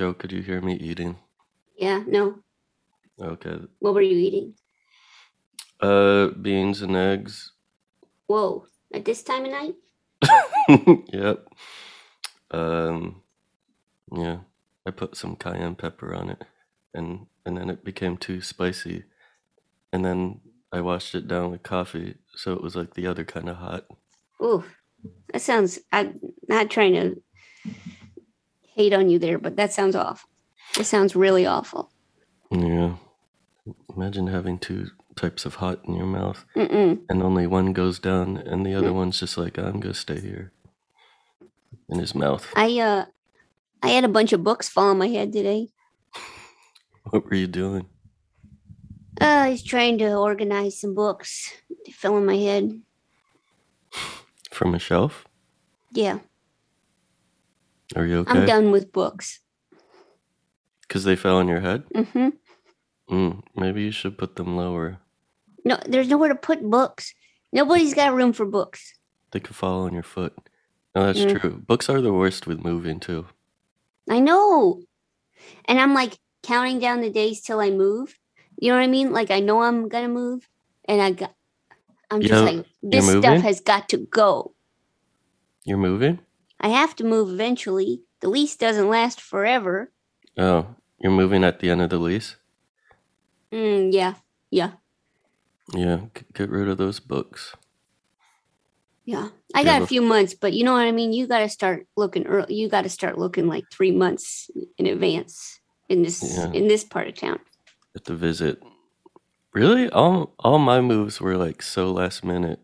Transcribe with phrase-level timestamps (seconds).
[0.00, 1.18] Joe, could you hear me eating?
[1.76, 2.36] Yeah, no.
[3.20, 3.58] Okay.
[3.80, 4.54] What were you eating?
[5.78, 7.52] Uh, beans and eggs.
[8.26, 9.74] Whoa, at this time of night?
[11.12, 11.46] yep.
[12.50, 13.20] Um,
[14.10, 14.38] yeah.
[14.86, 16.44] I put some cayenne pepper on it,
[16.94, 19.04] and and then it became too spicy,
[19.92, 20.40] and then
[20.72, 23.84] I washed it down with coffee, so it was like the other kind of hot.
[24.42, 24.64] Ooh,
[25.30, 25.78] that sounds.
[25.92, 27.22] I'm not trying to
[28.80, 30.28] hate on you there, but that sounds awful.
[30.78, 31.90] It sounds really awful.
[32.50, 32.96] Yeah.
[33.94, 37.00] Imagine having two types of hot in your mouth, Mm-mm.
[37.08, 40.52] and only one goes down, and the other one's just like, I'm gonna stay here.
[41.88, 42.46] In his mouth.
[42.56, 43.04] I uh,
[43.82, 45.68] I had a bunch of books fall on my head today.
[47.10, 47.86] What were you doing?
[49.20, 51.52] Uh, I was trying to organize some books.
[51.84, 52.80] They fell on my head.
[54.50, 55.24] From a shelf?
[55.92, 56.18] Yeah,
[57.96, 58.32] Are you okay?
[58.40, 59.40] I'm done with books.
[60.82, 61.84] Because they fell on your head?
[61.94, 62.28] Mm-hmm.
[63.10, 64.98] Mm, maybe you should put them lower.
[65.64, 67.12] No, there's nowhere to put books.
[67.52, 68.94] Nobody's got room for books.
[69.32, 70.36] They could fall on your foot.
[70.94, 71.40] No, that's Mm.
[71.40, 71.62] true.
[71.66, 73.26] Books are the worst with moving too.
[74.08, 74.82] I know.
[75.66, 78.18] And I'm like counting down the days till I move.
[78.58, 79.12] You know what I mean?
[79.12, 80.48] Like I know I'm gonna move,
[80.86, 81.34] and I got.
[82.10, 84.54] I'm just Yeah, like this stuff has got to go.
[85.64, 86.18] You're moving?
[86.60, 88.02] I have to move eventually.
[88.20, 89.90] The lease doesn't last forever.
[90.38, 92.36] Oh, you're moving at the end of the lease?
[93.52, 94.14] Mm, yeah,
[94.50, 94.72] yeah,
[95.74, 97.54] Yeah, get rid of those books.
[99.04, 99.28] yeah.
[99.54, 101.12] I got a few months, but you know what I mean.
[101.12, 102.54] You got to start looking early.
[102.54, 105.58] You got to start looking like three months in advance
[105.88, 106.52] in this Yeah.
[106.52, 107.40] in this part of town.
[107.96, 108.62] At the visit.
[109.52, 109.90] Really?
[109.90, 112.60] All all my moves were like so last minute.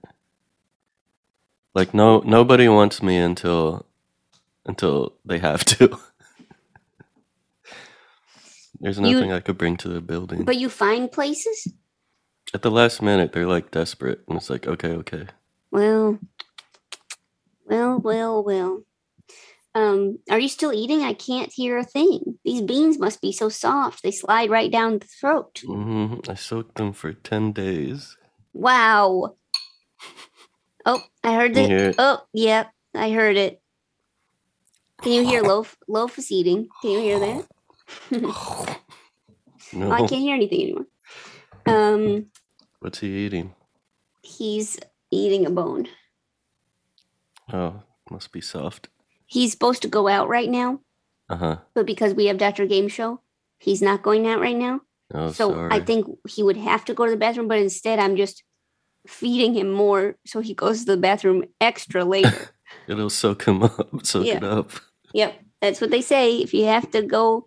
[1.76, 3.84] Like no nobody wants me until
[4.64, 5.98] until they have to.
[8.80, 10.44] There's You- nothing I could bring to the building.
[10.46, 11.68] But you find places.
[12.54, 15.26] At the last minute, they're like desperate, and it's like, okay, okay.
[15.70, 16.18] Well,
[17.66, 18.82] well, well, well.
[19.74, 21.02] Um, are you still eating?
[21.02, 22.38] I can't hear a thing.
[22.42, 25.60] These beans must be so soft; they slide right down the throat.
[25.66, 28.16] hmm I soaked them for ten days.
[28.54, 29.36] Wow.
[30.86, 31.68] Oh, I heard it.
[31.68, 31.96] hear it?
[31.98, 33.60] Oh, yep, I heard it.
[35.02, 35.76] Can you hear loaf?
[35.88, 36.68] Loaf is eating.
[36.80, 37.46] Can you hear that?
[39.72, 40.86] No, Oh, I can't hear anything anymore.
[41.66, 42.26] Um,
[42.80, 43.54] what's he eating?
[44.22, 44.78] he's
[45.10, 45.86] eating a bone.
[47.52, 48.88] Oh, must be soft.
[49.26, 50.80] He's supposed to go out right now,
[51.28, 51.56] Uh huh.
[51.74, 52.66] but because we have Dr.
[52.66, 53.20] Game Show,
[53.58, 54.80] he's not going out right now.
[55.12, 55.68] Oh, so sorry.
[55.72, 58.42] I think he would have to go to the bathroom, but instead I'm just
[59.06, 62.50] feeding him more so he goes to the bathroom extra later.
[62.88, 63.88] it'll soak him up.
[64.04, 64.36] Soak Yeah.
[64.36, 64.70] it up.
[65.12, 66.36] yep, that's what they say.
[66.38, 67.46] If you have to go,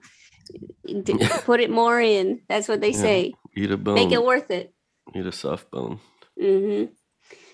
[1.46, 2.42] put it more in.
[2.50, 3.02] That's what they Yeah.
[3.02, 3.34] say.
[3.56, 3.96] Eat a bone.
[3.96, 4.74] Make it worth it.
[5.16, 6.00] Eat a soft bone.
[6.40, 6.86] hmm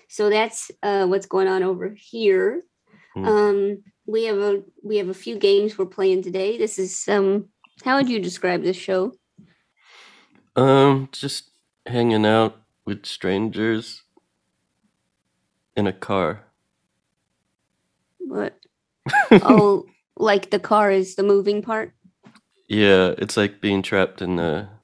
[0.08, 2.62] So that's uh, what's going on over here.
[3.16, 3.26] Mm.
[3.26, 6.58] Um, we have a we have a few games we're playing today.
[6.58, 7.48] This is um,
[7.84, 9.12] how would you describe this show?
[10.54, 11.50] Um, just
[11.86, 14.02] hanging out with strangers
[15.76, 16.44] in a car.
[18.18, 18.58] What?
[19.30, 19.86] oh,
[20.16, 21.92] like the car is the moving part.
[22.68, 24.80] Yeah, it's like being trapped in a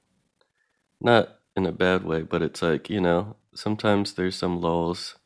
[1.01, 5.17] not in a bad way, but it's like, you know, sometimes there's some lulls.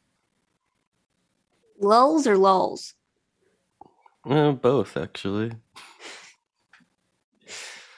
[1.78, 2.94] Lulls or lulls?
[4.28, 5.52] Eh, both actually.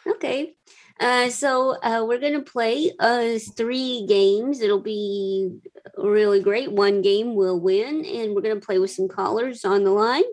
[0.07, 0.55] Okay.
[1.01, 4.61] Uh, so uh, we're gonna play uh three games.
[4.61, 5.59] It'll be
[5.97, 6.73] really great.
[6.73, 10.25] One game will win, and we're gonna play with some callers on the line,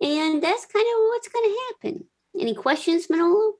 [0.00, 2.04] and that's kind of what's gonna happen.
[2.38, 3.54] Any questions, Manolo?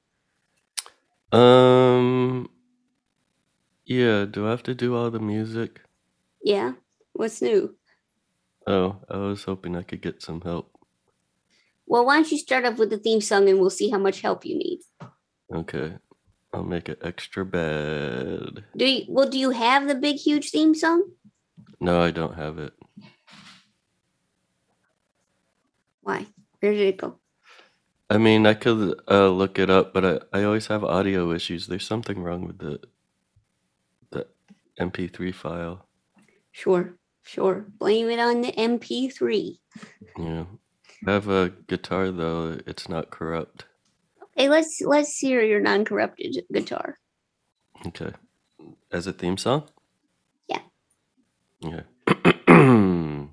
[1.31, 2.49] Um
[3.85, 5.81] Yeah, do I have to do all the music?
[6.43, 6.73] Yeah.
[7.13, 7.75] What's new?
[8.65, 10.71] Oh, I was hoping I could get some help.
[11.85, 14.21] Well, why don't you start off with the theme song, and we'll see how much
[14.21, 14.79] help you need.
[15.53, 15.97] Okay.
[16.51, 18.63] I'll make it extra bad.
[18.75, 19.05] Do you?
[19.07, 21.11] Well, do you have the big, huge theme song?
[21.79, 22.73] No, I don't have it.
[26.01, 26.25] Why?
[26.59, 27.19] Where did it go?
[28.09, 30.03] I mean, I could uh, look it up, but
[30.33, 31.67] I, I always have audio issues.
[31.67, 32.79] There's something wrong with the
[34.09, 34.25] the
[34.79, 35.85] MP3 file.
[36.51, 37.65] Sure, sure.
[37.77, 39.59] Blame it on the MP3.
[40.17, 40.45] Yeah.
[41.05, 42.57] I have a guitar though.
[42.65, 43.65] It's not corrupt.
[44.39, 46.97] Okay, let's let's hear your non-corrupted guitar.
[47.85, 48.13] Okay.
[48.89, 49.67] As a theme song?
[50.47, 50.61] Yeah.
[51.59, 51.81] Yeah.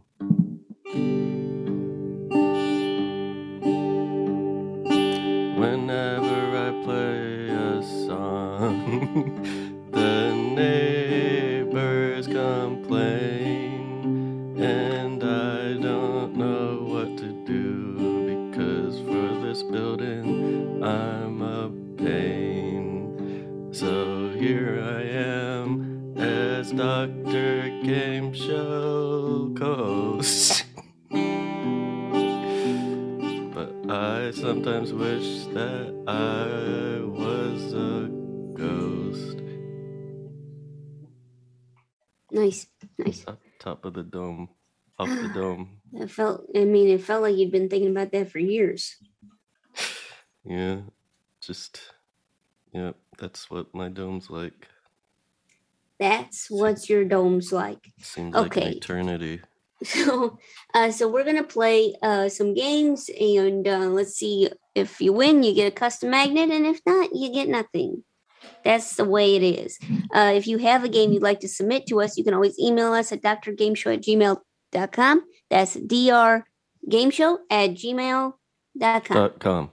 [5.54, 10.35] Whenever I play a song, the
[42.30, 42.66] Nice,
[42.98, 43.24] nice.
[43.26, 44.48] Up top of the dome,
[44.98, 45.80] off the dome.
[46.02, 46.46] I felt.
[46.54, 48.96] I mean, it felt like you'd been thinking about that for years.
[50.44, 50.82] Yeah,
[51.40, 51.80] just,
[52.72, 54.68] yeah, that's what my dome's like.
[55.98, 57.92] That's what your dome's like.
[58.00, 58.76] Seems like an Okay.
[58.76, 59.40] eternity.
[59.84, 60.38] So,
[60.72, 65.42] uh, so we're gonna play uh, some games, and uh, let's see if you win,
[65.42, 68.02] you get a custom magnet, and if not, you get nothing.
[68.64, 69.78] That's the way it is.
[70.14, 72.58] Uh, if you have a game you'd like to submit to us, you can always
[72.58, 75.24] email us at drgameshow at gmail.com.
[75.50, 78.34] That's drgameshow at gmail.com.
[78.78, 79.70] Dot com.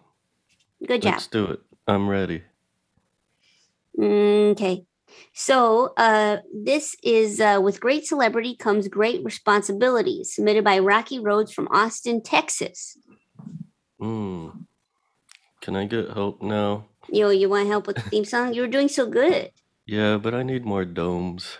[0.87, 1.13] Good job.
[1.13, 1.59] Let's do it.
[1.87, 2.43] I'm ready.
[3.99, 4.85] Okay.
[5.33, 10.23] So uh, this is uh, with great celebrity comes great responsibility.
[10.23, 12.97] Submitted by Rocky Rhodes from Austin, Texas.
[14.01, 14.65] Mm.
[15.61, 16.85] Can I get help now?
[17.13, 18.55] Yo, you want help with the theme song?
[18.55, 19.51] You're doing so good.
[19.85, 21.59] Yeah, but I need more domes.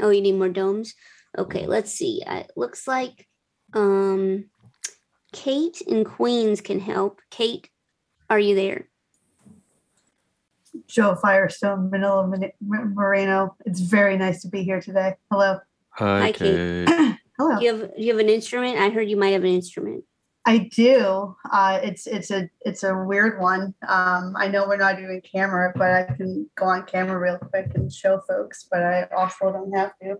[0.00, 0.94] Oh, you need more domes.
[1.36, 2.22] Okay, let's see.
[2.24, 3.26] Uh, It looks like
[3.74, 4.44] um,
[5.32, 7.20] Kate and Queens can help.
[7.30, 7.68] Kate,
[8.30, 8.86] are you there?
[10.86, 12.24] Joe Firestone, Manila
[12.60, 13.56] Mon- Moreno.
[13.66, 15.16] It's very nice to be here today.
[15.32, 15.58] Hello.
[15.96, 16.86] Hi, Hi, Kate.
[16.86, 17.16] Kate.
[17.38, 17.58] Hello.
[17.58, 18.78] Do you have Do you have an instrument?
[18.78, 20.04] I heard you might have an instrument.
[20.44, 21.36] I do.
[21.52, 23.74] Uh, it's it's a it's a weird one.
[23.86, 27.70] Um, I know we're not doing camera, but I can go on camera real quick
[27.74, 28.66] and show folks.
[28.70, 30.16] But I also don't have to.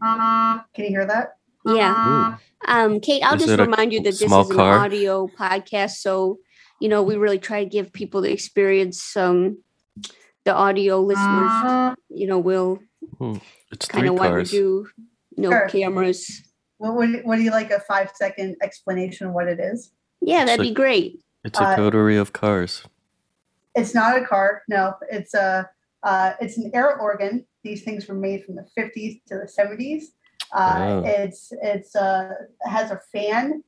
[0.00, 1.36] Can you hear that?
[1.64, 2.36] Yeah.
[2.68, 4.78] Um, Kate, I'll Is just remind you that this small is an car?
[4.78, 6.38] audio podcast, so
[6.80, 9.16] you know we really try to give people the experience.
[9.16, 9.58] Um,
[10.44, 12.78] the audio listeners, you know, will
[13.72, 14.50] It's kind of why we cars.
[14.52, 14.86] do
[15.36, 15.68] no Sure.
[15.68, 16.42] cameras.
[16.78, 19.92] What would what do you like a five second explanation of what it is?
[20.20, 21.20] Yeah, that'd So- be great.
[21.44, 22.82] It's a Uh, coterie of cars.
[23.74, 24.62] It's not a car.
[24.68, 25.70] No, it's a
[26.02, 27.46] uh, it's an air organ.
[27.62, 30.12] These things were made from the 50s to the 70s.
[30.52, 31.02] Uh, Oh.
[31.04, 32.32] It's it's uh,
[32.64, 33.62] has a fan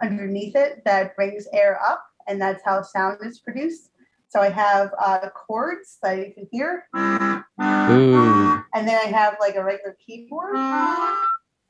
[0.00, 3.90] underneath it that brings air up, and that's how sound is produced.
[4.28, 8.62] So I have uh, chords that you can hear, Ooh.
[8.74, 10.56] and then I have like a regular keyboard.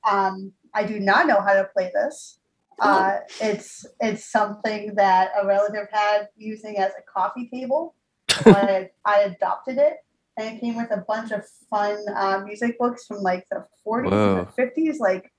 [0.08, 2.38] Um, I do not know how to play this.
[2.80, 7.94] Uh, it's it's something that a relative had using as a coffee table.
[8.42, 9.96] So I, I adopted it,
[10.38, 14.10] and it came with a bunch of fun uh, music books from like the 40s
[14.10, 14.38] Wow.
[14.38, 15.30] and the 50s, like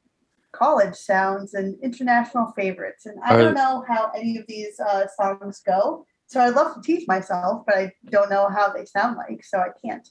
[0.52, 3.08] college sounds and international favorites.
[3.08, 6.76] And I Are- don't know how any of these uh, songs go, so I'd love
[6.76, 10.08] to teach myself, but I don't know how they sound like, so I can't.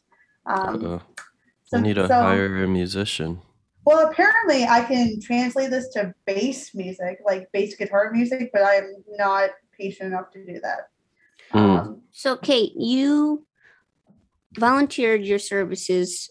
[0.47, 1.01] Um,
[1.65, 3.41] so, You need to so- hire a musician.
[3.85, 8.95] Well, apparently I can translate this to bass music, like bass guitar music, but I'm
[9.17, 10.89] not patient enough to do that.
[11.53, 11.79] Mm.
[11.79, 13.47] Um, So, Kate, you
[14.59, 16.31] volunteered your services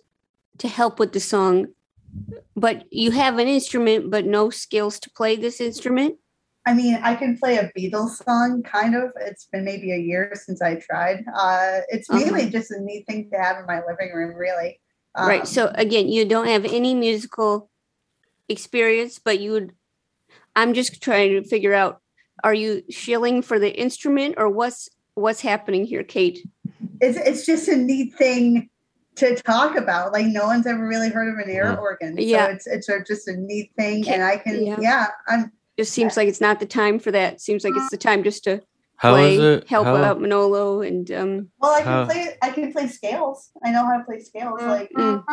[0.60, 1.68] to help with the song,
[2.56, 6.18] but you have an instrument, but no skills to play this instrument.
[6.66, 9.12] I mean, I can play a Beatles song, kind of.
[9.20, 11.25] It's been maybe a year since I tried.
[11.36, 12.46] Uh, it's Uh-huh.
[12.50, 14.80] just a neat thing to have in my living room, really.
[15.15, 15.48] Um, right.
[15.48, 17.70] So, again, you don't have any musical
[18.50, 19.74] experience, but you would.
[20.56, 22.01] I'm just trying to figure out:
[22.44, 26.48] Are you shilling for the instrument, or what's what's happening here, Kate?
[27.01, 28.70] it's it's just a neat thing
[29.15, 30.13] to talk about.
[30.13, 32.48] Like no one's ever really heard of an air organ, so Yeah.
[32.48, 34.77] it's it's just a neat thing, Okay, and I can yeah.
[34.80, 37.41] yeah, I'm Just seems like it's not the time for that.
[37.41, 38.62] Seems like it's the time just to
[39.01, 39.67] How play, is it?
[39.67, 41.72] help how, out Manolo, and um, well.
[41.74, 43.50] I can How- play I can play scales.
[43.65, 44.62] I know how to play scales.
[44.62, 45.24] Like Mm.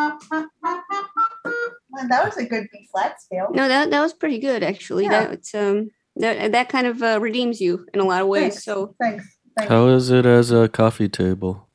[1.93, 3.49] and that was a good B flat scale.
[3.53, 5.05] No, that that was pretty good actually.
[5.05, 5.35] Yeah.
[5.35, 8.55] That um that that kind of uh, redeems you in a lot of ways.
[8.55, 8.65] Thanks.
[8.65, 9.25] So Thanks.
[9.57, 9.71] Thanks.
[9.71, 11.69] How is it as a coffee table?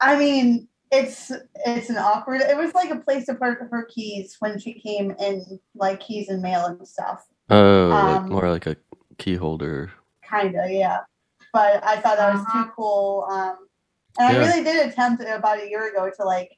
[0.00, 1.30] I mean, it's
[1.66, 2.40] it's an awkward.
[2.40, 6.28] It was like a place to put her keys when she came in, like keys
[6.28, 7.24] and mail and stuff.
[7.50, 8.76] Oh, like Um, more like a
[9.18, 9.92] key holder.
[10.30, 11.00] Kinda, yeah.
[11.52, 13.26] But I thought that was too cool.
[13.30, 13.56] Um,
[14.18, 14.42] and Yeah.
[14.42, 16.50] I really did attempt it about a year ago to like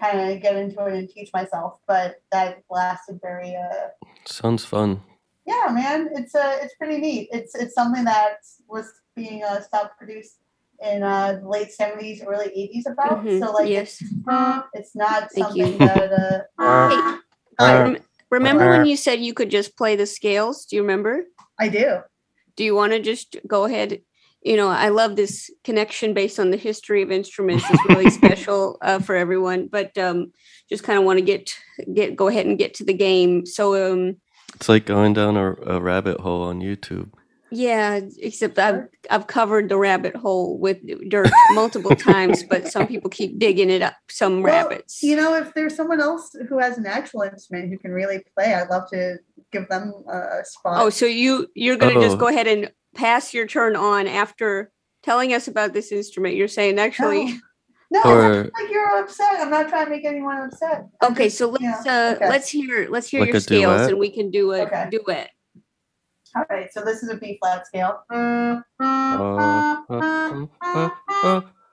[0.00, 3.56] kind of get into it and teach myself, but that lasted very.
[3.56, 3.88] Uh,
[4.26, 5.02] Sounds fun.
[5.46, 7.28] yeah, man, it's uh, it's pretty neat.
[7.32, 10.36] It's it's something that was being uh, self produced
[10.82, 13.24] in uh, the late seventies, early eighties about.
[13.24, 14.02] Mhm, So like yes.
[14.74, 15.78] it's not Thank something you.
[15.78, 16.12] that
[16.58, 16.88] uh,
[17.58, 20.66] Hey, Uh, rem- remember when you said you could just play the scales?
[20.66, 21.24] Do you remember?
[21.58, 22.00] I do.
[22.56, 24.00] Do you want to just go ahead?
[24.42, 27.64] You know, I love this connection based on the history of instruments.
[27.68, 29.68] It's really special uh, for everyone.
[29.70, 30.32] But um,
[30.68, 31.50] just kind of want to get
[31.92, 33.44] get go ahead and get to the game.
[33.46, 34.16] So um,
[34.54, 37.10] It's like going down a, a rabbit hole on YouTube.
[37.50, 43.10] yeah, except I've I've covered the rabbit hole with dirt multiple times, but some people
[43.10, 43.94] keep digging it up.
[44.10, 45.02] Some Well, rabbits.
[45.02, 48.54] You know, if there's someone else who has an actual instrument who can really play,
[48.54, 49.16] I'd love to
[49.52, 50.82] give them a spot.
[50.82, 52.20] Oh, so you you're gonna just Oh.
[52.20, 54.70] go ahead and pass your turn on after
[55.02, 56.34] telling us about this instrument.
[56.36, 57.26] You're saying actually.
[57.90, 59.34] no, no Or- it's not like you're upset.
[59.40, 60.86] I'm not trying to make anyone upset.
[61.00, 62.28] I'm Okay, just- so let's yeah, uh okay.
[62.28, 63.90] let's hear let's hear Like your scales duet?
[63.90, 64.88] and we can do a Okay.
[64.90, 65.30] duet.
[66.34, 69.76] All right, so this is a B flat scale, uh, uh,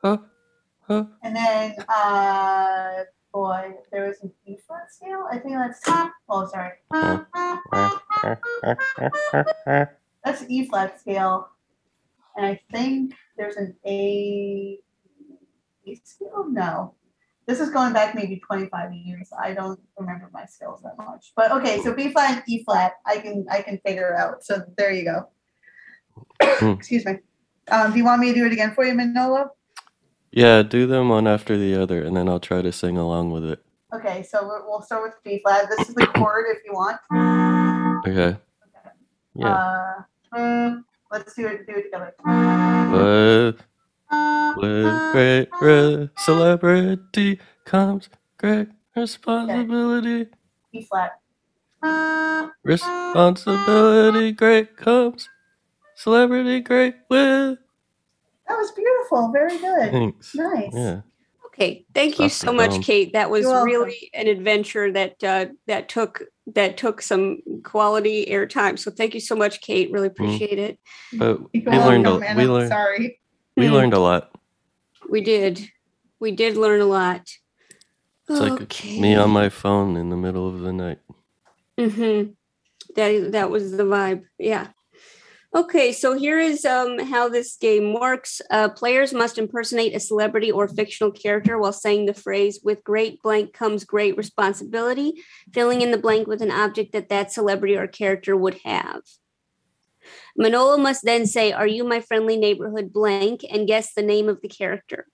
[0.04, 1.04] uh.
[1.22, 3.04] and then uh,
[3.34, 5.26] boy, there was an E flat scale.
[5.30, 6.14] I think that's top.
[6.30, 6.74] oh, sorry,
[10.24, 11.50] that's an E flat scale,
[12.38, 14.80] and I think there's an A
[16.04, 16.46] scale.
[16.50, 16.94] No,
[17.48, 19.30] this is going back maybe 25 years.
[19.42, 21.82] I don't remember my scales that much, but okay.
[21.82, 24.44] So B flat, and E flat, I can I can figure out.
[24.44, 25.30] So there you go.
[26.60, 26.72] Hmm.
[26.72, 27.18] Excuse me.
[27.72, 29.50] Um, do you want me to do it again for you, Manolo?
[30.34, 33.46] Yeah, do them one after the other, and then I'll try to sing along with
[33.46, 33.64] it.
[33.94, 35.70] Okay, so we'll- start with B flat.
[35.70, 36.98] This is the chord if you want.
[38.08, 38.30] Okay.
[38.30, 38.38] okay.
[39.36, 40.04] Yeah.
[40.36, 40.78] Uh,
[41.12, 41.68] let's do it.
[41.68, 42.16] Do it together.
[42.92, 43.62] With,
[44.58, 48.10] with great re- celebrity comes
[48.40, 50.32] great responsibility.
[50.72, 51.12] B flat.
[52.64, 55.30] Responsibility great comes
[55.96, 57.60] celebrity great with.
[58.48, 59.32] That was beautiful.
[59.32, 59.92] Very good.
[59.92, 60.36] Thanks.
[60.36, 60.72] Nice.
[60.74, 61.02] Yeah.
[61.48, 62.82] Okay, thank you so much.
[62.82, 63.14] Kate.
[63.14, 68.78] That was really an adventure that uh, that took that took some quality airtime.
[68.80, 69.92] So thank you so much, Kate.
[69.92, 70.24] Really Mm-hmm.
[70.24, 70.80] appreciate it.
[71.14, 73.20] But we You're learned a, welcome, and we learned sorry.
[73.56, 73.74] we Hmm.
[73.74, 74.32] learned a lot.
[75.10, 75.70] We did,
[76.20, 77.30] we did learn a lot.
[78.28, 81.00] It's like me on my phone in the middle of the night.
[81.78, 82.32] Mm-hmm.
[82.96, 84.24] That that was the vibe.
[84.40, 84.68] Yeah.
[85.56, 88.42] Okay, so here is um, how this game works.
[88.50, 93.22] Uh, players must impersonate a celebrity or fictional character while saying the phrase "With great
[93.22, 95.14] blank comes great responsibility,"
[95.54, 99.02] filling in the blank with an object that that celebrity or character would have.
[100.36, 104.42] Manolo must then say, "Are you my friendly neighborhood blank?" and guess the name of
[104.42, 105.06] the character.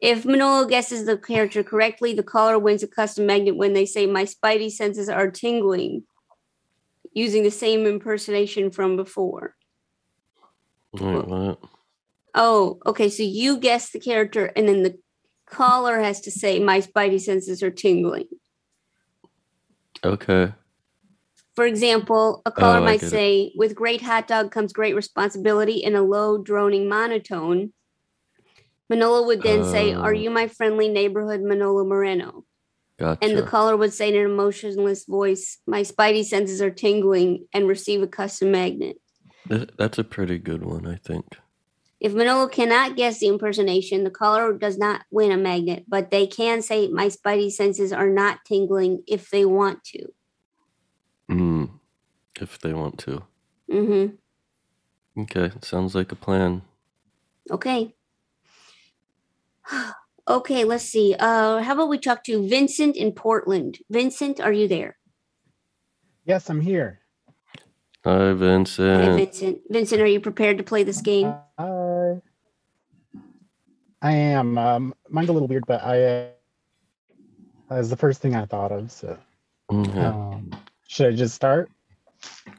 [0.00, 4.06] If Manolo guesses the character correctly, the caller wins a custom magnet when they say,
[4.06, 6.04] My spidey senses are tingling,
[7.16, 9.56] using the same impersonation from before.
[10.92, 11.58] Wait, what?
[12.34, 13.08] Oh, okay.
[13.08, 14.98] So you guess the character, and then the
[15.46, 18.28] caller has to say, My spidey senses are tingling.
[20.04, 20.52] Okay.
[21.54, 23.10] For example, a oh, caller Oh, might get it.
[23.10, 27.72] say, With great hot dog comes great responsibility in a low, droning monotone.
[28.90, 30.00] Manolo would then say, oh.
[30.00, 30.18] Are Oh.
[30.18, 32.44] you my friendly neighborhood Manolo Moreno?
[32.98, 33.26] Gotcha.
[33.26, 37.68] And the caller would say in an emotionless voice, My spidey senses are tingling and
[37.68, 38.96] receive a custom magnet.
[39.48, 41.36] That's a pretty good one, I think.
[42.00, 46.26] If Manolo cannot guess the impersonation, the caller does not win a magnet, but they
[46.26, 50.12] can say, My spidey senses are not tingling if they want to.
[51.30, 51.70] Mm.
[52.40, 53.22] If they want to.
[53.70, 55.22] Mm-hmm.
[55.22, 56.62] Okay, sounds like a plan.
[57.50, 57.94] Okay.
[60.28, 61.14] okay, let's see.
[61.18, 63.78] Uh, how about we talk to Vincent in Portland?
[63.90, 64.96] Vincent, are you there?
[66.24, 67.00] Yes, I'm here.
[68.04, 69.14] Hi, Hi, Vincent.
[69.16, 69.58] Vincent.
[69.68, 71.34] Vincent, are you prepared to play this game?
[71.58, 72.14] Uh,
[74.02, 74.58] I am.
[74.58, 76.28] Um, mine's a little weird, but I uh,
[77.70, 78.92] that was the first thing I thought of.
[78.92, 79.18] So,
[79.70, 79.96] Mhm.
[79.98, 80.50] um,
[80.86, 81.70] should I just start?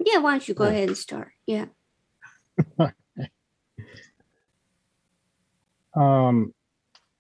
[0.06, 0.70] Yeah, why don't you go Yeah.
[0.72, 1.32] ahead and start?
[1.46, 1.66] Yeah.
[5.94, 6.54] Um,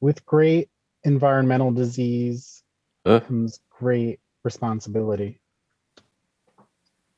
[0.01, 0.69] with great
[1.05, 2.63] environmental disease
[3.05, 5.41] Uh, comes great responsibility.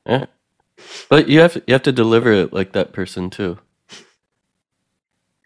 [0.06, 0.26] eh.
[1.10, 3.58] But you have you have to deliver it like that person too.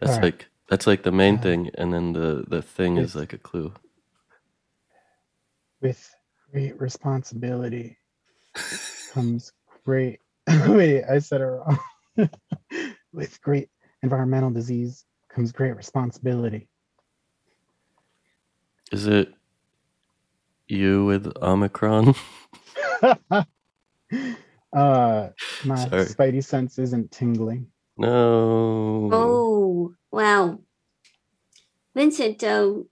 [0.01, 0.21] That's Alright.
[0.21, 3.37] like that's like the main Uh, thing, and then the the thing is like a
[3.39, 3.73] clue.
[5.81, 6.15] With
[6.51, 7.97] great responsibility
[9.13, 9.53] comes
[9.85, 10.19] great.
[10.67, 11.79] Wait, I said it wrong.
[13.13, 13.69] with great
[14.03, 16.69] environmental disease comes great responsibility.
[18.91, 19.33] Is it
[20.67, 22.15] you with Omicron?
[23.01, 23.45] uh,
[24.73, 25.29] my
[25.75, 26.05] Sorry.
[26.05, 27.67] spidey sense isn't tingling.
[27.97, 29.09] no.
[29.11, 30.59] Oh, wow.
[31.95, 32.87] Vincent, um,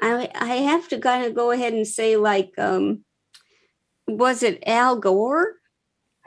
[0.00, 3.04] I I have to kind of go ahead and say like, um,
[4.08, 5.54] was it Al Gore?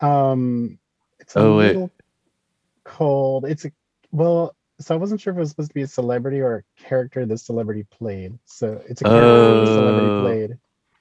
[0.00, 0.78] um,
[1.20, 1.68] it's a Oh, wait.
[1.68, 1.90] little
[2.84, 3.44] cold.
[3.46, 3.72] It's a
[4.10, 4.54] well.
[4.80, 7.26] So I wasn't sure if it was supposed to be a celebrity or a character
[7.26, 8.38] the celebrity played.
[8.44, 10.22] So it's a character the celebrity Oh.
[10.22, 10.58] played.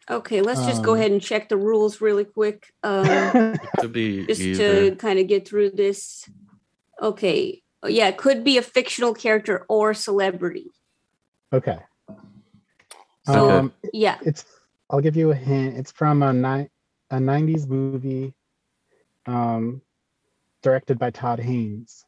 [0.10, 2.74] Okay, let's just go Um, ahead and check the rules really quick.
[2.82, 3.06] Um,
[3.80, 4.90] Could be just either.
[4.92, 6.28] to kind of get through this.
[7.02, 7.62] Okay.
[7.86, 10.72] Yeah, it could be a fictional character or celebrity.
[11.54, 11.78] okay.
[13.30, 13.38] Okay.
[13.40, 14.18] Um, Yeah.
[14.26, 14.46] it's.
[14.90, 15.78] I'll give you a hint.
[15.78, 16.70] It's from a ni-
[17.12, 18.34] a '90s movie,
[19.26, 19.82] um,
[20.64, 22.06] directed by Todd Haynes.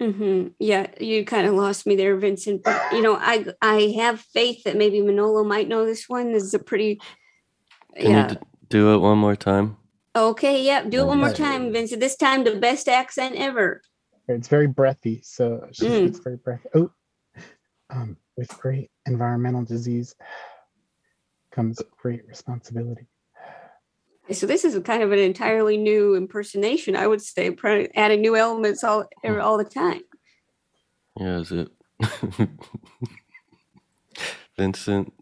[0.00, 2.62] Hmm Yeah, you kind of lost me there, Vincent.
[2.62, 6.32] But you know, I I have faith that maybe Manolo might know this one.
[6.32, 7.00] This is a pretty.
[7.96, 8.28] Can yeah.
[8.28, 9.76] you d- do it one more time?
[10.14, 10.62] Okay.
[10.62, 10.82] Yeah.
[10.84, 12.00] Do it one more time, Vincent.
[12.00, 13.82] This time the best accent ever.
[14.28, 16.06] It's very breathy, so she, Mm.
[16.06, 16.68] it's very breathy.
[16.74, 16.90] Oh,
[17.90, 20.14] um, with great environmental disease
[21.52, 23.06] comes great responsibility.
[24.32, 27.54] So this is kind of an entirely new impersonation, I would say,
[27.94, 30.02] adding new elements all er, all the time.
[31.18, 31.68] Yeah, is it
[34.56, 35.12] Vincent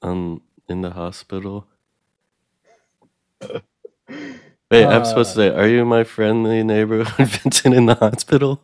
[0.00, 1.66] um in the hospital?
[4.70, 8.62] Wait, I'm supposed to say, are you my friendly neighborhood Vincent in the hospital?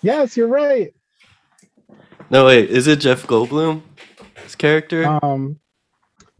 [0.00, 0.92] Yes, you're right.
[2.28, 3.82] No, wait, is it Jeff Goldblum?
[4.42, 5.06] His character?
[5.22, 5.60] Um,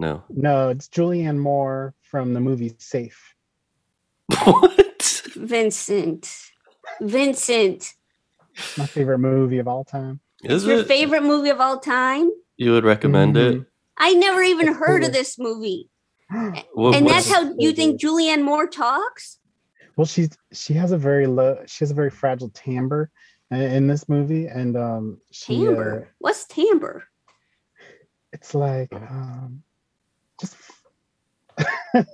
[0.02, 0.24] no.
[0.30, 3.34] no, it's Julianne Moore from the movie Safe.
[4.44, 5.22] what?
[5.36, 6.28] Vincent,
[7.00, 7.94] Vincent,
[8.76, 10.20] My favorite movie of all time.
[10.42, 10.88] Is your it?
[10.88, 12.30] favorite movie of all time?
[12.56, 13.54] You would recommend it?
[13.60, 13.66] Mhm.
[13.96, 15.88] I never even It's heard of this movie,
[16.74, 19.38] What, and that's how you think Julianne Moore talks.
[19.96, 23.10] Well, she's she has a very low, she has a very fragile timbre
[23.52, 26.08] i- in this movie, and um, she, uh, Timbre.
[26.18, 27.04] What's timbre?
[28.32, 29.71] it's like um, just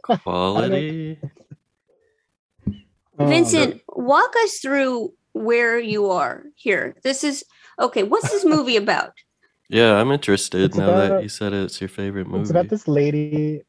[0.02, 1.18] quality?
[3.18, 6.96] um, Vincent, walk us through where you are here.
[7.02, 7.44] This is
[7.78, 8.02] okay.
[8.02, 9.12] What's this movie about?
[9.68, 12.42] Yeah, I'm interested It's now that about- you said it's your favorite movie.
[12.42, 13.62] It's about this lady.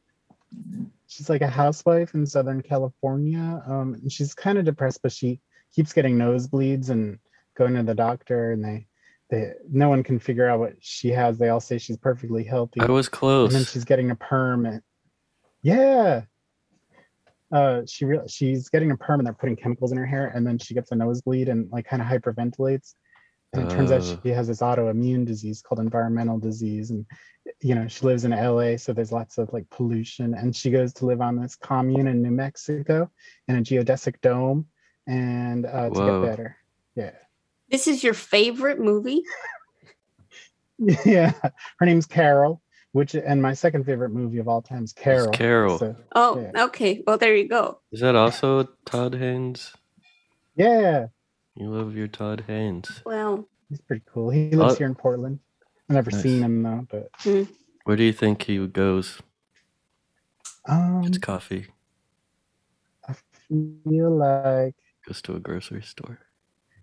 [1.06, 3.62] She's like a housewife in Southern California.
[3.66, 5.40] Um, and she's kind of depressed, but she
[5.74, 7.18] keeps getting nosebleeds and
[7.56, 8.52] going to the doctor.
[8.52, 8.86] And they,
[9.28, 11.36] they, no one can figure out what she has.
[11.36, 12.80] They all say she's perfectly healthy.
[12.80, 13.52] I was close.
[13.52, 14.64] and then she's getting a perm.
[14.66, 14.82] And,
[15.62, 16.22] yeah.
[17.52, 20.46] Uh, she re- she's getting a perm and they're putting chemicals in her hair, and
[20.46, 22.94] then she gets a nosebleed and like kind of hyperventilates.
[23.52, 27.04] And it turns out she has this autoimmune disease called environmental disease, and
[27.60, 30.34] you know she lives in LA, so there's lots of like pollution.
[30.34, 33.10] And she goes to live on this commune in New Mexico
[33.48, 34.66] in a geodesic dome,
[35.08, 36.22] and uh, to Whoa.
[36.22, 36.56] get better.
[36.94, 37.12] Yeah,
[37.68, 39.22] This is your favorite movie?
[41.04, 41.32] yeah.
[41.78, 45.32] Her name's Carol, which and my second favorite movie of all time is Carol.
[45.32, 45.78] Carol.
[45.78, 46.64] So, Oh, Yeah.
[46.64, 47.02] okay.
[47.06, 47.80] Well, there you go.
[47.92, 49.72] Is that also Todd Haynes?
[50.56, 51.06] yeah,
[51.54, 53.02] You love your Todd Haynes.
[53.04, 54.30] Well, he's pretty cool.
[54.30, 55.38] He lives Uh, here in Portland.
[55.88, 56.22] I've never nice.
[56.22, 57.10] seen him though, but
[57.84, 59.20] Where do you think he goes?
[60.66, 61.66] um, It's coffee.
[63.08, 63.14] I
[63.48, 64.74] feel like
[65.06, 66.18] Goes to a grocery store.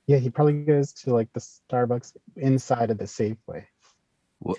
[0.07, 3.65] yeah, he probably goes to like the Starbucks inside of the Safeway.
[4.39, 4.55] Wha-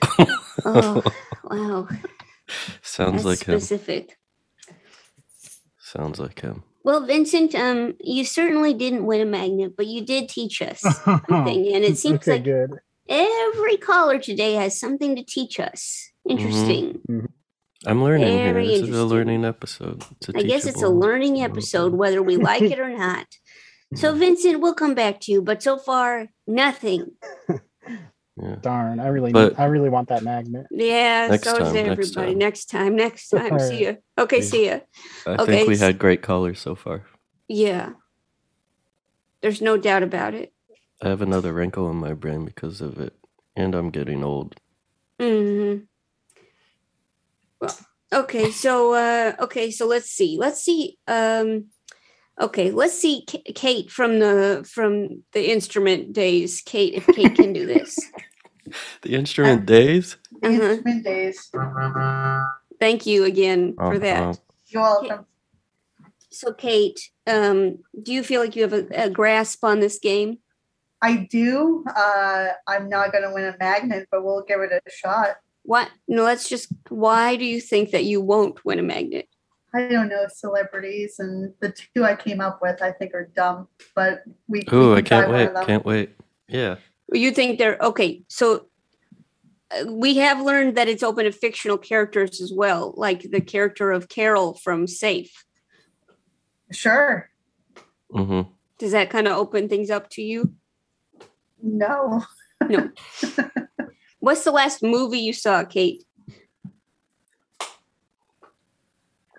[0.64, 1.02] oh,
[1.44, 1.88] wow.
[2.82, 3.60] Sounds That's like him.
[3.60, 4.18] specific.
[5.78, 6.64] Sounds like him.
[6.84, 11.74] Well, Vincent, um, you certainly didn't win a magnet, but you did teach us something,
[11.74, 12.70] and it seems okay, like good.
[13.08, 16.10] every caller today has something to teach us.
[16.26, 16.38] Mm-hmm.
[16.38, 17.28] Interesting.
[17.86, 18.80] I'm learning Very here.
[18.80, 20.04] This is a learning episode.
[20.16, 23.26] It's a I guess it's a learning episode, whether we like it or not.
[23.94, 27.12] So, Vincent, we'll come back to you, but so far, nothing.
[28.40, 28.56] Yeah.
[28.60, 30.66] Darn, I really, But- need, I really want that magnet.
[30.70, 32.30] Yeah, Next so time, next everybody.
[32.32, 32.38] time.
[32.38, 33.58] Next time, next time.
[33.58, 33.92] See ya.
[34.18, 34.42] Okay, Yeah.
[34.44, 34.78] see ya.
[35.26, 37.04] I Okay, think we had great callers so far.
[37.48, 37.90] Yeah.
[39.40, 40.52] There's no doubt about it.
[41.02, 43.14] I have another wrinkle in my brain because of it,
[43.56, 44.56] and I'm getting old.
[45.20, 45.76] hmm
[47.60, 47.76] Well,
[48.12, 50.36] okay, so uh okay, so let's see.
[50.38, 50.98] Let's see.
[51.06, 51.66] Um
[52.40, 56.62] okay, let's see K- Kate from the from the instrument days.
[56.64, 57.98] Kate, if Kate can do this.
[59.02, 60.16] The instrument days.
[60.42, 60.62] The Uh-huh.
[60.62, 61.50] instrument days.
[62.80, 63.98] Thank you again for Uh-huh.
[63.98, 64.40] that.
[64.66, 65.26] You're welcome.
[66.30, 70.38] So Kate, um do you feel like you have a, a grasp on this game?
[71.00, 71.84] I do.
[71.94, 75.36] Uh, I'm not going to win a magnet, but we'll give it a shot.
[75.62, 75.88] What?
[76.08, 79.28] No, let's just why do you think that you won't win a magnet?
[79.74, 83.68] I don't know celebrities, and the two I came up with I think are dumb,
[83.94, 84.64] but we.
[84.70, 85.48] we Ooh, I can try can't wait!
[85.50, 85.66] of.
[85.66, 86.10] Can't wait!
[86.48, 86.76] Yeah.
[87.12, 88.22] You think they're okay?
[88.28, 88.66] So
[89.70, 93.90] uh, we have learned that it's open to fictional characters as well, like the character
[93.90, 95.44] of Carol from Safe.
[96.70, 97.30] Sure.
[98.10, 98.42] hmm
[98.78, 100.54] Does that kind of open things up to you?
[101.62, 102.24] No.
[102.68, 102.90] No.
[104.20, 106.04] What's the last movie you saw, Kate?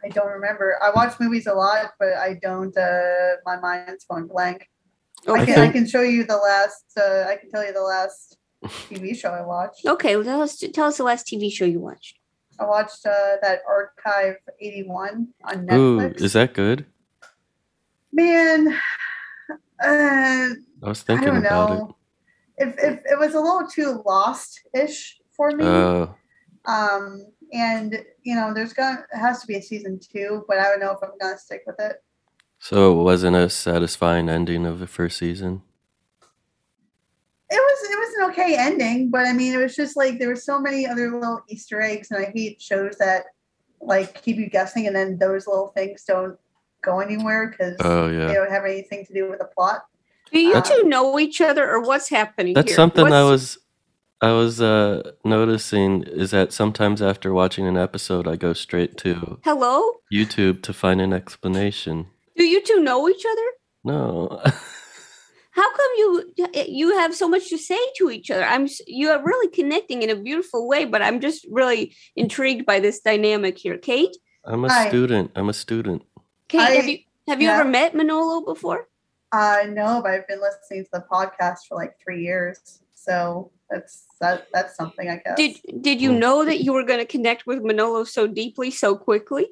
[0.03, 0.77] I don't remember.
[0.81, 2.75] I watch movies a lot, but I don't.
[2.75, 4.67] Uh, my mind's going blank.
[5.27, 6.85] I can I can show you the last.
[6.97, 9.85] Uh, I can tell you the last TV show I watched.
[9.85, 12.17] Okay, well, tell us tell us the last TV show you watched.
[12.59, 16.21] I watched uh, that Archive '81 on Netflix.
[16.21, 16.85] Ooh, is that good?
[18.11, 18.75] Man, uh,
[19.83, 21.95] I was I thinking don't about know.
[22.57, 25.65] If, if it was a little too lost-ish for me.
[25.65, 26.07] Uh,
[26.65, 30.63] um, and you know, there's gonna it has to be a season two, but I
[30.63, 32.03] don't know if I'm gonna stick with it.
[32.59, 35.61] So it wasn't a satisfying ending of the first season.
[37.51, 40.27] It was it was an okay ending, but I mean, it was just like there
[40.27, 43.23] were so many other little Easter eggs, and I hate shows that
[43.81, 46.37] like keep you guessing, and then those little things don't
[46.83, 49.85] go anywhere because Oh they don't have anything to do with the plot.
[50.31, 52.53] Do you Uh, two know each other, or what's happening?
[52.53, 52.75] that's here?
[52.75, 53.57] something I was
[54.21, 59.39] I was uh noticing is that sometimes after watching an episode, I go straight to
[59.43, 59.91] Hello.
[60.13, 62.07] YouTube to find an explanation.
[62.35, 63.47] Do you two know each other?
[63.83, 64.41] No,
[65.51, 66.33] How come you
[66.67, 68.43] you have so much to say to each other?
[68.45, 72.79] I'm you are really connecting in a beautiful way, but I'm just really intrigued by
[72.79, 73.77] this dynamic here.
[73.77, 74.15] Kate,
[74.45, 74.87] I'm a Hi.
[74.87, 75.31] student.
[75.35, 76.03] I'm a student.
[76.47, 77.59] Kate, I- have you have you yeah.
[77.59, 78.87] ever met Manolo before?
[79.31, 84.05] Uh, no, but I've been listening to the podcast for like three years, so that's
[84.21, 85.35] that that's something I guess.
[85.35, 86.19] Did did you Hmm.
[86.19, 89.47] know that you were going to connect with Manolo so deeply so quickly?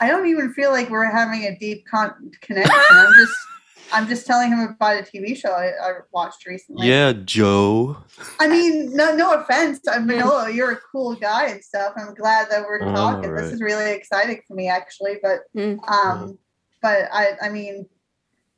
[0.00, 2.72] I don't even feel like we're having a deep con- connection.
[2.90, 3.34] I'm just
[3.94, 6.88] I'm just telling him about a TV show I, I watched recently.
[6.88, 7.98] Yeah, Joe.
[8.40, 11.92] I mean, no, no offense, Manolo, you're a cool guy and stuff.
[11.96, 13.34] I'm glad that we're Oh, talking.
[13.34, 15.18] This is really exciting for me, actually.
[15.22, 15.86] But, Mm.
[15.90, 16.38] um,
[16.80, 17.86] but I, I mean,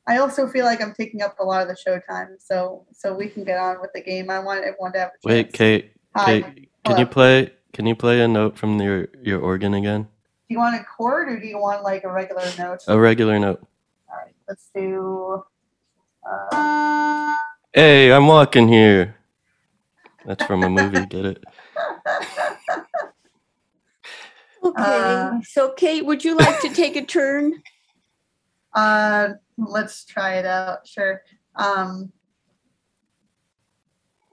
[0.07, 3.13] I also feel like I'm taking up a lot of the show time, so so
[3.13, 4.29] we can get on with the game.
[4.29, 5.51] I want everyone to have a Wait.
[5.51, 5.91] Kate.
[6.15, 6.41] Hi.
[6.41, 7.51] Kate, can you play?
[7.73, 10.07] Can you play a note from your your organ again?
[10.47, 12.79] Do you want a chord or do you want like a regular note?
[12.87, 13.65] A regular note.
[14.09, 15.43] All right, let's do.
[16.29, 17.35] Uh,
[17.73, 19.17] Hey, I'm walking here.
[20.25, 21.05] That's from a movie.
[21.07, 21.43] Get it?
[24.63, 24.83] Okay.
[24.83, 27.61] Uh, so Kate, would you like to take a turn?
[28.73, 30.85] Uh, let's try it out.
[30.85, 31.21] Sure.
[31.55, 32.11] Um,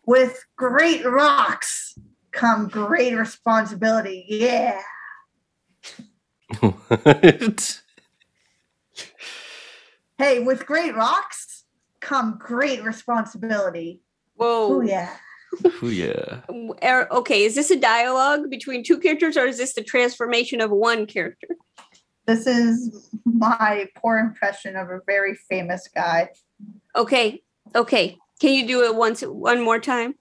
[0.05, 1.97] with great rocks
[2.33, 4.25] come great responsibility.
[4.29, 4.81] Yeah.
[6.61, 7.83] What?
[10.19, 11.65] Hey, with great rocks
[12.01, 14.01] come great responsibility.
[14.37, 14.77] Whoa.
[14.77, 15.17] Oh yeah.
[15.83, 16.41] Ooh, yeah.
[16.83, 20.71] Er, Okay, is this a dialogue between two characters or is this the transformation of
[20.71, 21.49] one character?
[22.27, 26.29] This is my poor impression of a very famous guy.
[26.95, 27.43] Okay,
[27.75, 28.17] okay.
[28.41, 30.15] Can you do it once one more time?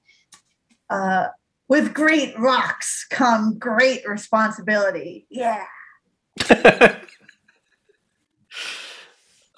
[0.89, 1.27] Uh,
[1.67, 5.25] with great rocks come great responsibility.
[5.29, 5.65] Yeah.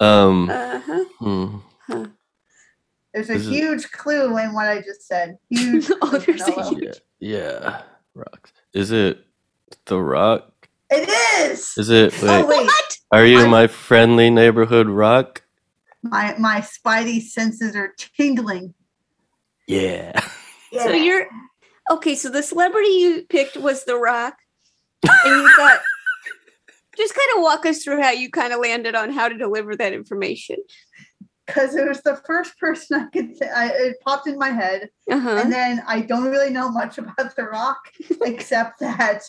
[0.00, 0.50] Um.
[0.50, 1.04] Uh-huh.
[1.18, 1.56] hmm.
[3.12, 5.38] There's a This is- huge clue in what I just said.
[5.50, 5.88] Huge.
[6.02, 6.78] Oh, clue, there's a Manolo.
[6.80, 6.92] Yeah.
[7.20, 7.82] Yeah.
[8.14, 8.52] Rocks.
[8.72, 9.24] Is it
[9.86, 10.50] the Rock?
[10.90, 11.08] It
[11.48, 11.72] is.
[11.78, 12.12] Is it?
[12.20, 12.28] Wait.
[12.28, 12.98] Oh wait, What?
[13.12, 15.42] Are you I'm- my friendly neighborhood rock?
[16.02, 18.74] my my spidey senses are tingling.
[19.66, 20.12] Yeah.
[20.70, 20.82] Yeah.
[20.84, 21.26] So you're
[21.90, 22.14] okay.
[22.16, 24.34] So the celebrity you picked was The Rock,
[25.04, 25.80] and you thought.
[26.96, 29.74] Just kind of walk us through how you kind of landed on how to deliver
[29.76, 30.56] that information.
[31.46, 33.36] because it was the first person I could.
[33.38, 35.36] Th- I, it popped in my head, Uh-huh.
[35.42, 37.78] and then I don't really know much about The Rock
[38.22, 39.22] except that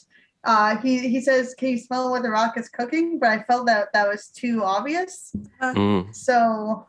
[0.45, 3.65] uh, he he says, "Can you smell what The Rock is cooking?" But I felt
[3.67, 5.35] that that was too obvious.
[5.61, 6.15] Mm.
[6.15, 6.87] So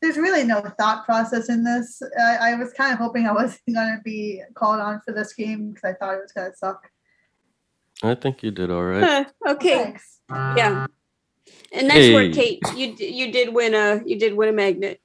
[0.00, 2.00] there's really no thought process in this.
[2.18, 5.32] I, I was kind of hoping I wasn't going to be called on for this
[5.34, 6.88] game because I thought it was going to suck.
[8.04, 9.02] I think you did all right.
[9.02, 9.84] Huh, okay.
[9.84, 10.20] Thanks.
[10.30, 10.86] Yeah.
[11.72, 12.60] And nice work, Kate.
[12.76, 15.00] You you did win a you did win a magnet.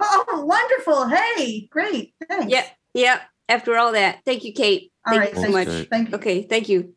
[0.00, 1.08] Oh, wonderful!
[1.08, 2.14] Hey, great.
[2.28, 2.46] Thanks.
[2.52, 3.20] Yeah, yeah.
[3.48, 4.92] After all that, thank you, Kate.
[5.06, 5.30] All Thank right.
[5.30, 5.66] you so Thank much.
[5.66, 5.90] Great.
[5.90, 6.14] Thank you.
[6.16, 6.94] Okay, thank you.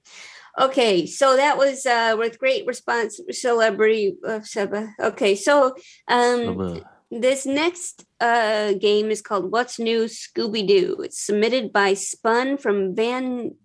[0.60, 4.94] Okay, so that was uh with great response, celebrity uh, Seba.
[5.00, 5.76] Okay, so
[6.08, 10.98] um this next uh game is called What's New Scooby Doo.
[11.04, 13.56] It's submitted by Spun from Van.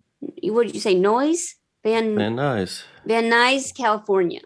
[0.43, 0.95] What did you say?
[0.95, 2.83] Noise Van man, nice.
[3.05, 4.41] Van Nuys, California.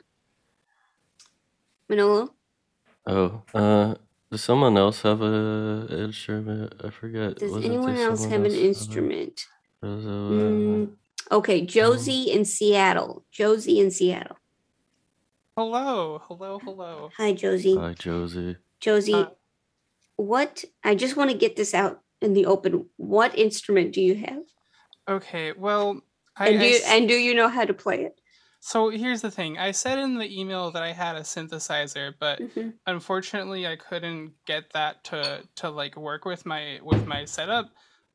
[1.90, 2.34] Manolo.
[3.06, 3.96] Oh, uh,
[4.32, 6.74] Does someone else have a instrument?
[6.84, 7.36] I forget.
[7.38, 9.46] Does Wasn't anyone else someone have an else a- instrument?
[9.82, 10.96] There's a- Mm,
[11.32, 13.26] okay, Josie in Seattle.
[13.32, 14.38] Josie in Seattle.
[15.58, 17.10] Hello, hello, hello.
[17.18, 17.76] Hi, Josie.
[17.78, 18.58] Hi, Josie.
[18.80, 19.30] Josie, Uh,
[20.16, 20.66] what?
[20.84, 22.90] I just want to get this out in the open.
[22.98, 24.44] What instrument do you have?
[25.08, 26.02] Okay, well,
[26.38, 28.20] I, And do you, s- and do you know how to play it?
[28.60, 29.58] so here's the thing.
[29.58, 32.74] I said in the email that I had a synthesizer, but Mhm.
[32.88, 37.70] unfortunately, I couldn't get that to to like work with my with my setup.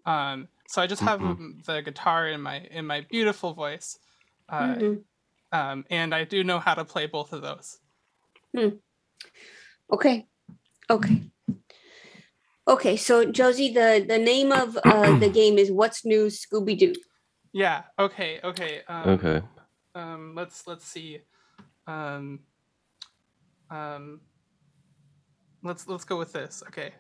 [0.06, 1.30] Um, so I just have Mhm.
[1.30, 3.98] um, the guitar in my in my beautiful voice,
[4.48, 5.04] uh, Mhm.
[5.52, 7.78] um, and I do know how to play both of those.
[9.92, 10.26] Okay.
[10.90, 11.22] Okay.
[12.68, 16.94] Okay, so Josie, the the name of uh, the game is What's New Scooby Doo.
[17.52, 17.82] Yeah.
[17.98, 18.40] Okay.
[18.44, 18.82] Okay.
[18.88, 19.42] Um, Okay.
[19.94, 21.18] um let's let's see
[21.88, 22.40] um
[23.70, 24.20] um
[25.64, 26.92] let's let's go with this okay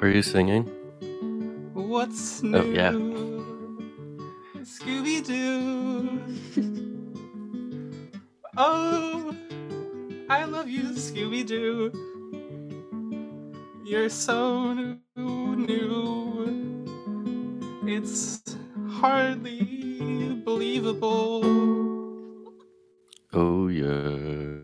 [0.00, 0.64] Are you singing?
[1.74, 2.92] what's new Oh, yeah.
[8.60, 9.34] Oh
[10.28, 11.92] i love you scooby-doo
[13.84, 16.84] you're so new new
[17.86, 18.42] it's
[18.90, 21.42] hardly believable
[23.34, 24.62] Oh yeah.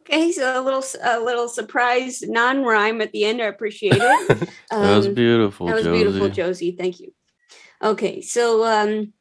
[0.00, 3.40] Okay, so a little s- a little surprise non rhyme at the end.
[3.40, 4.18] I appreciate it.
[4.70, 6.02] that was Um, beautiful, That was Josie.
[6.02, 6.72] beautiful, Josie.
[6.76, 7.14] Thank you.
[7.82, 9.12] Okay, so um,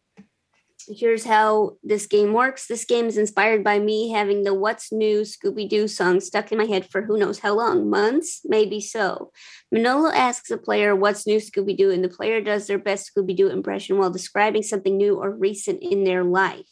[0.87, 2.67] here's how this game works.
[2.67, 6.57] This game is inspired by me having the "What's New" Scooby Doo song stuck in
[6.57, 9.31] my head for who knows how long, months, maybe so.
[9.71, 13.35] Manolo asks the player, "What's new, Scooby Doo?" and the player does their best Scooby
[13.35, 16.65] Doo impression while describing something new or recent in their life.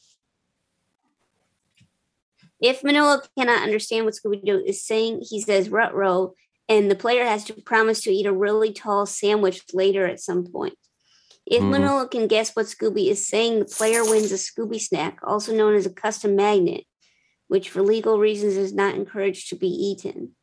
[2.61, 6.33] If Manolo cannot understand what Scooby Doo is saying, he says "rut-row,"
[6.67, 10.45] and the player has to promise to eat a really tall sandwich later at some
[10.45, 10.77] point.
[11.49, 11.71] If Mhm.
[11.71, 15.73] Manolo can guess what Scooby is saying, the player wins a Scooby snack, also known
[15.73, 16.85] as a custom magnet,
[17.47, 20.35] which for legal reasons is not encouraged to be eaten.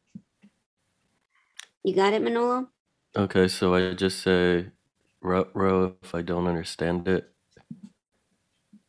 [1.84, 2.68] You got it, Manolo?
[3.16, 4.72] Okay, so I just say
[5.22, 7.32] rut row if I don't understand it,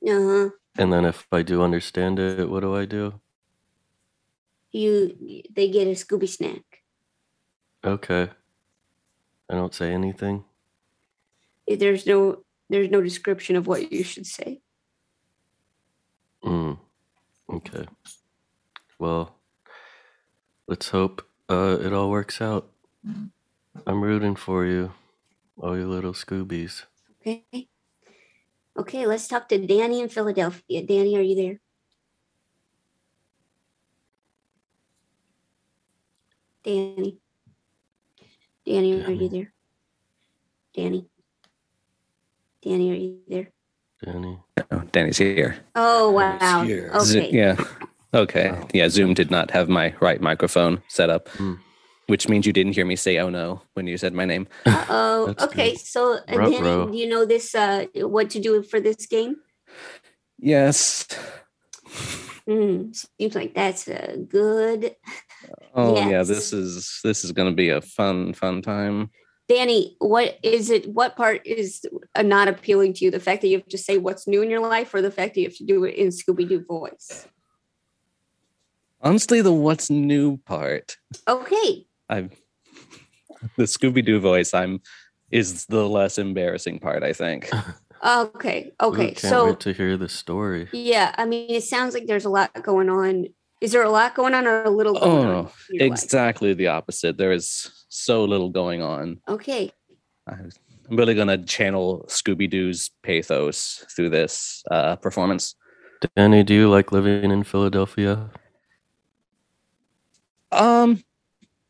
[0.05, 0.49] Uh huh.
[0.77, 3.21] and then if I do understand it, what do I do?
[4.71, 6.63] You, they get a Scooby snack.
[7.85, 8.29] Okay.
[9.49, 10.43] I don't say anything.
[11.67, 14.61] There's no, there's no description of what you should say.
[16.43, 16.77] Mm.
[17.49, 17.85] Okay.
[18.99, 19.35] Well,
[20.67, 22.69] let's hope uh, it all works out.
[23.85, 24.91] I'm rooting for you,
[25.57, 26.83] all you little Scoobies.
[27.21, 27.67] Okay.
[28.77, 30.85] Okay, let's talk to Danny in Philadelphia.
[30.85, 31.59] Danny, are you there?
[36.63, 37.17] Danny.
[38.65, 39.53] Danny, are you there?
[40.75, 41.09] Danny.
[42.67, 43.47] Danny, are you there?
[44.03, 44.37] Danny.
[44.71, 45.55] Oh, Danny's here.
[45.75, 46.63] Oh wow.
[46.63, 46.91] here.
[46.99, 47.31] Zo- Okay.
[47.31, 47.55] yeah.
[48.13, 48.51] Okay.
[48.51, 48.67] Wow.
[48.73, 48.89] Yeah.
[48.89, 51.53] Zoom did not have my right microphone set up, Hmm.
[52.07, 54.47] which means you didn't hear me say "oh no" when you said my name.
[54.65, 55.35] Uh oh.
[55.39, 55.71] Okay.
[55.71, 55.79] good.
[55.79, 56.87] So uh, Danny, Ruh-roh.
[56.91, 59.37] do you know this uh what to do for this game?
[60.39, 61.07] Yes.
[62.47, 62.91] Hmm.
[62.93, 64.95] Seems like that's a good.
[65.73, 66.23] Oh yeah.
[66.23, 69.09] This is this is going to be a fun fun time.
[69.47, 70.89] Danny, what is it?
[70.89, 73.11] What part is uh, not appealing to you?
[73.11, 75.35] The fact that you have to say what's new in your life, or the fact
[75.35, 77.27] that you have to do it in Scooby Doo voice?
[79.01, 80.97] Honestly, the what's new part,
[81.29, 81.85] Okay.
[82.09, 82.31] I'm
[83.55, 84.81] the Scooby Doo voice, I'm
[85.31, 87.03] is the less embarrassing part.
[87.03, 87.49] I think.
[88.05, 88.71] Okay.
[88.83, 89.07] Ooh, Okay.
[89.07, 90.69] can't So wait to hear the story.
[90.71, 93.25] yeah, I mean, it sounds like there's a lot going on.
[93.59, 95.27] Is there a lot going on, or a little going Oh, on?
[95.27, 95.51] no.
[95.69, 96.03] in your life?
[96.03, 97.17] Exactly the opposite.
[97.17, 99.19] There is so little going on.
[99.27, 99.71] Okay.
[100.27, 100.49] I'm
[100.89, 105.55] really gonna channel Scooby Doo's pathos through this uh, performance.
[106.15, 108.29] Danny, do you like living in Philadelphia?
[110.51, 111.03] Um,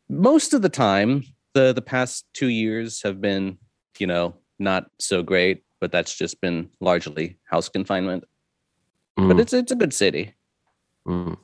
[0.08, 1.24] most of the time,
[1.54, 3.58] the the past two years have been,
[3.98, 8.24] you know, not so great, but that's just been largely house confinement.
[9.16, 10.34] But Mm, it's it's a good city.
[11.06, 11.36] mm.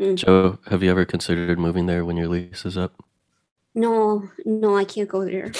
[0.00, 0.16] Mm.
[0.16, 2.94] Joe, have you ever considered moving there when your lease is up?
[3.74, 5.52] No, no, I can't go there.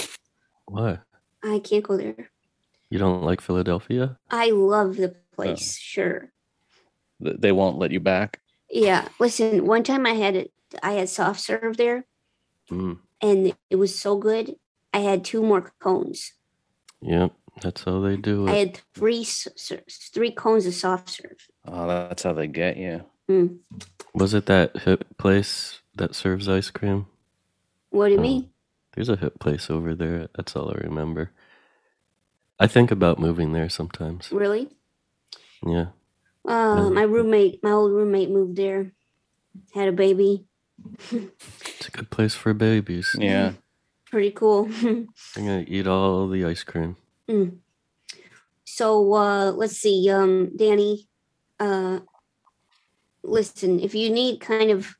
[0.67, 0.99] Why?
[1.45, 2.31] I can't go there.
[2.89, 4.19] You don't like Philadelphia?
[4.31, 5.77] I love the place.
[5.77, 6.33] Sure.
[7.21, 8.41] They won't let you back.
[8.71, 9.07] Yeah.
[9.19, 10.53] Listen, one time I had it.
[10.83, 12.07] I had soft serve there,
[12.71, 12.99] Mm.
[13.21, 14.55] and it was so good.
[14.95, 16.33] I had two more cones.
[17.03, 18.51] Yep, that's how they do it.
[18.51, 21.49] I had three s- s- three cones of soft serve.
[21.67, 23.05] Oh, that's how they get you.
[23.29, 23.59] Mm.
[24.15, 27.07] Was it that hip place that serves ice cream?
[27.91, 28.23] What do you Oh.
[28.23, 28.51] mean?
[28.95, 30.29] There's a hip place over there.
[30.35, 31.31] That's all I remember.
[32.59, 34.31] I think about moving there sometimes.
[34.33, 34.69] Really?
[35.65, 35.87] Yeah.
[36.45, 38.93] Uh, my roommate, my old roommate, moved there.
[39.75, 40.45] Had a baby.
[41.13, 43.15] It's a good place for babies.
[43.19, 43.53] Yeah.
[44.11, 44.69] Pretty cool.
[44.83, 46.97] I'm gonna eat all the ice cream.
[47.29, 47.59] Mm.
[48.65, 51.09] So uh, let's see, um, Danny.
[51.59, 52.01] Uh,
[53.23, 54.95] listen, if you need kind of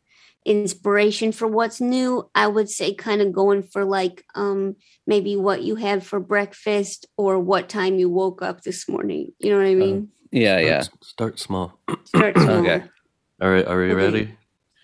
[0.45, 5.63] inspiration for what's new, I would say kind of going for like um, maybe what
[5.63, 9.33] you had for breakfast or what time you woke up this morning.
[9.39, 10.09] You know what I mean?
[10.33, 10.83] Yeah, Start, yeah.
[11.03, 11.79] Start small.
[12.05, 12.67] Start small.
[12.67, 12.85] Okay.
[13.41, 13.95] All right, are we Okay.
[13.95, 14.39] ready?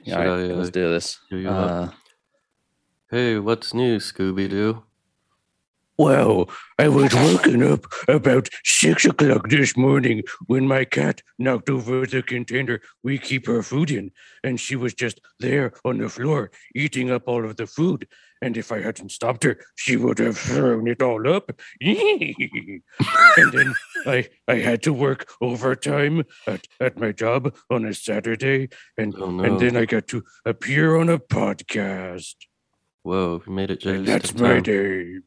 [0.04, 1.18] Should All right, I, uh, let's do this.
[1.30, 1.48] do?
[1.48, 1.90] Uh,
[3.08, 4.82] Hey, what's new, Scooby Doo?
[5.98, 12.04] Well, I was woken up about six o'clock this morning when my cat knocked over
[12.06, 14.10] the container we keep her food in,
[14.44, 18.06] and she was just there on the floor eating up all of the food.
[18.42, 21.50] And if I hadn't stopped her, she would have thrown it all up.
[21.80, 23.74] and then
[24.06, 29.30] I I had to work overtime at, at my job on a Saturday, and Oh
[29.30, 29.44] no!
[29.44, 32.34] and then I got to appear on a podcast.
[33.02, 35.20] Whoa, you made it just And that's my day.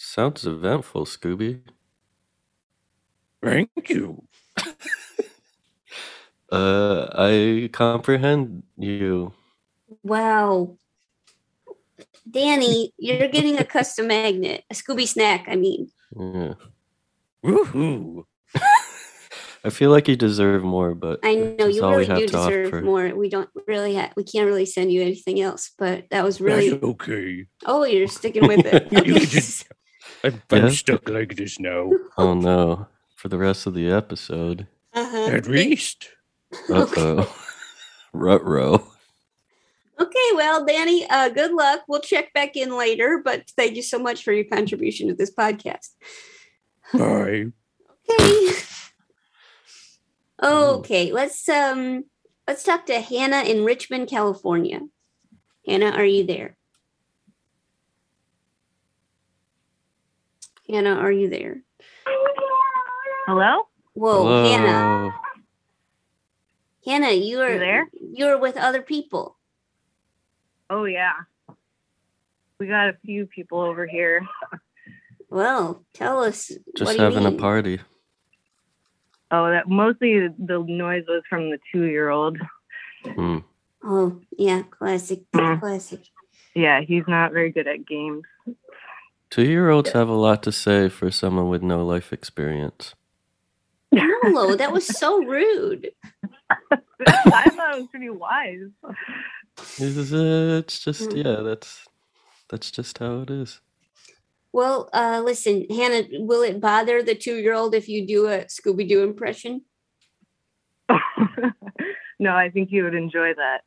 [0.00, 1.60] Sounds eventful, Scooby.
[3.42, 4.22] Thank you.
[6.50, 9.34] Uh, I comprehend you.
[10.02, 10.78] Wow.
[12.30, 15.90] Danny, you're getting a custom magnet, a Scooby snack, I mean.
[16.18, 16.54] Yeah.
[17.44, 18.24] Woohoo!
[19.62, 22.80] I feel like you deserve more, but I know you really do deserve offer.
[22.80, 23.14] more.
[23.14, 26.70] We don't really have, we can't really send you anything else, but that was really,
[26.70, 27.44] That's okay.
[27.66, 28.90] oh, you're sticking with it.
[30.24, 30.38] You Okay.
[30.38, 31.90] just- I'm, I'm stuck like this now.
[32.18, 32.86] Oh no!
[33.16, 34.66] For the rest of the episode.
[34.94, 35.26] Uh-huh.
[35.32, 36.08] At least.
[36.68, 37.36] Uh oh.
[38.12, 38.86] Rutro.
[40.00, 41.80] Okay, well, Danny, uh, good luck.
[41.88, 45.30] We'll check back in later, but thank you so much for your contribution to this
[45.34, 45.88] podcast.
[46.94, 47.46] Bye.
[48.10, 48.52] Okay.
[50.40, 52.04] Okay, let's um
[52.46, 54.80] let's talk to Hannah in Richmond, California.
[55.66, 56.56] Hannah, are you there?
[60.68, 61.62] Hannah, are you there?
[63.26, 63.62] Hello?
[63.94, 64.66] Whoa, Hannah.
[64.66, 65.12] Hello.
[66.84, 67.88] Hannah, you are You there?
[68.00, 69.36] You're with other people.
[70.70, 71.12] Oh yeah.
[72.58, 74.26] We got a few people over here.
[75.30, 76.50] Well, tell us.
[76.50, 77.80] what Just you having a party.
[79.30, 82.38] Oh, that mostly the noise was from the two-year-old.
[83.04, 83.38] Hmm.
[83.84, 85.60] Oh, yeah, classic, Mm.
[85.60, 86.00] classic.
[86.54, 88.22] Yeah, he's not very good at games.
[89.30, 92.94] Two year olds have a lot to say for someone with no life experience.
[93.94, 95.90] Hello, that was so rude.
[96.70, 98.70] I thought it was pretty wise.
[99.78, 101.24] It's, uh, just Mm.
[101.24, 101.86] yeah, that's
[102.48, 103.60] that's just how it is.
[104.52, 108.46] Well, uh, listen, Hannah, will it bother the two year old if you do a
[108.46, 109.62] Scooby Doo impression?
[112.18, 113.60] no, I think he would enjoy that.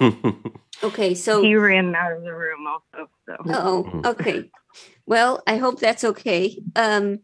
[0.84, 3.08] Okay, so He ran out of the room also.
[3.26, 4.50] So oh, okay.
[5.06, 6.60] Well, I hope that's okay.
[6.76, 7.20] Um,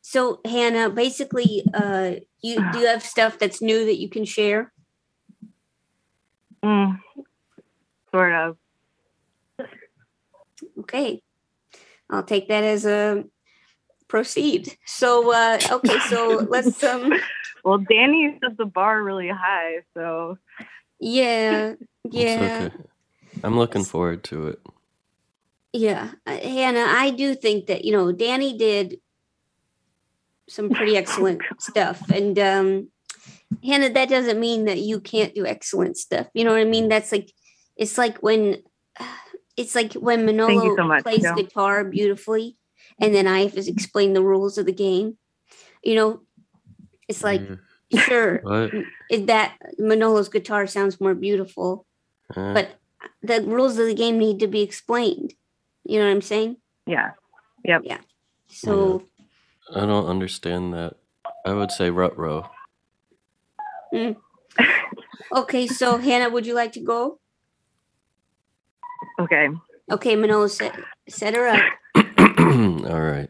[0.00, 2.12] so Hannah, basically, uh,
[2.42, 4.72] you do you have stuff that's new that you can share?
[6.64, 6.98] Mm,
[8.10, 8.56] sort of.
[10.80, 11.22] Okay,
[12.08, 13.24] I'll take that as a
[14.08, 14.74] proceed.
[14.86, 17.12] So, uh, okay, so let's um,
[17.62, 20.38] Well, Danny set the bar really high, so
[20.98, 22.68] yeah, It's yeah.
[22.68, 22.76] okay.
[23.42, 24.60] I'm looking forward to it.
[25.72, 29.00] Yeah, uh, Hannah, I do think that you know Danny did
[30.48, 32.88] some pretty excellent stuff, and um,
[33.64, 36.26] Hannah, that doesn't mean that you can't do excellent stuff.
[36.34, 36.88] You know what I mean?
[36.88, 37.32] That's like
[37.76, 38.62] it's like when
[39.56, 41.36] it's like when Manolo so much, plays Joe.
[41.36, 42.56] guitar beautifully,
[43.00, 45.18] and then I have to explain the rules of the game.
[45.84, 46.20] You know,
[47.08, 47.58] it's like Mm,
[47.98, 48.72] sure what?
[49.26, 51.86] that Manolo's guitar sounds more beautiful,
[52.36, 52.78] Eh, but
[53.22, 55.34] the rules of the game need to be explained.
[55.84, 56.56] You know what I'm saying?
[56.86, 57.10] yeah.
[57.64, 57.82] Yep.
[57.84, 57.98] Yeah.
[58.48, 59.02] So
[59.74, 60.94] I don't understand that.
[61.46, 62.50] I would say rutro.
[65.36, 67.18] okay, so Hannah, would you like to go?
[69.18, 69.48] Okay.
[69.90, 70.74] Okay, Manolo, set
[71.08, 71.60] set her up.
[71.96, 73.28] All right.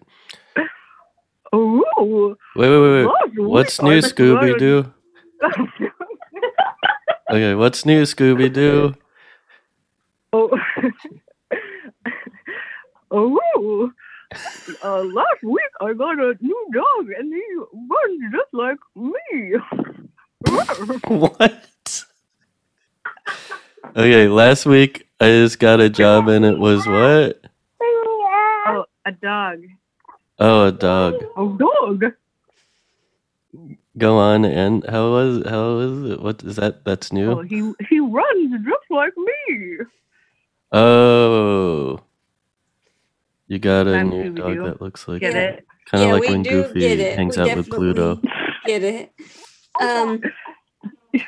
[1.55, 2.37] Ooh.
[2.57, 3.39] Wait, wait, wait, wait.
[3.39, 4.59] What's new, Scooby good.
[4.59, 4.93] Doo?
[7.31, 8.97] Okay, what's new, Scooby Doo?
[10.33, 10.51] oh.
[13.13, 13.93] oh.
[14.83, 19.55] uh, last week I got a new dog and he runs just like me.
[21.07, 22.05] What?
[23.95, 27.45] Okay, last week I just got a job and it was what?
[27.81, 29.63] oh, a dog.
[30.41, 31.23] Oh, a dog.
[31.37, 32.13] A dog.
[34.01, 36.23] Go on and how was how was it?
[36.23, 36.85] What is that?
[36.85, 37.43] That's Oh, new.
[37.43, 39.79] he he runs just like me.
[40.73, 42.01] Oh,
[43.49, 44.65] you got a I'm new dog Scooby-Doo.
[44.65, 45.67] that looks like Get it?
[45.87, 48.21] kind of Yeah, like when Goofy hangs We out with Pluto.
[48.67, 49.13] Get it?
[49.81, 50.23] Um.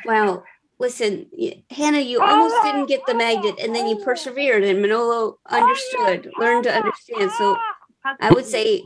[0.06, 0.44] Wow.
[0.78, 1.26] Listen,
[1.70, 6.64] Hannah, you almost didn't get the magnet, and then you persevered, and Manolo understood, learned
[6.64, 7.30] to understand.
[7.32, 7.56] So
[8.20, 8.82] I would say,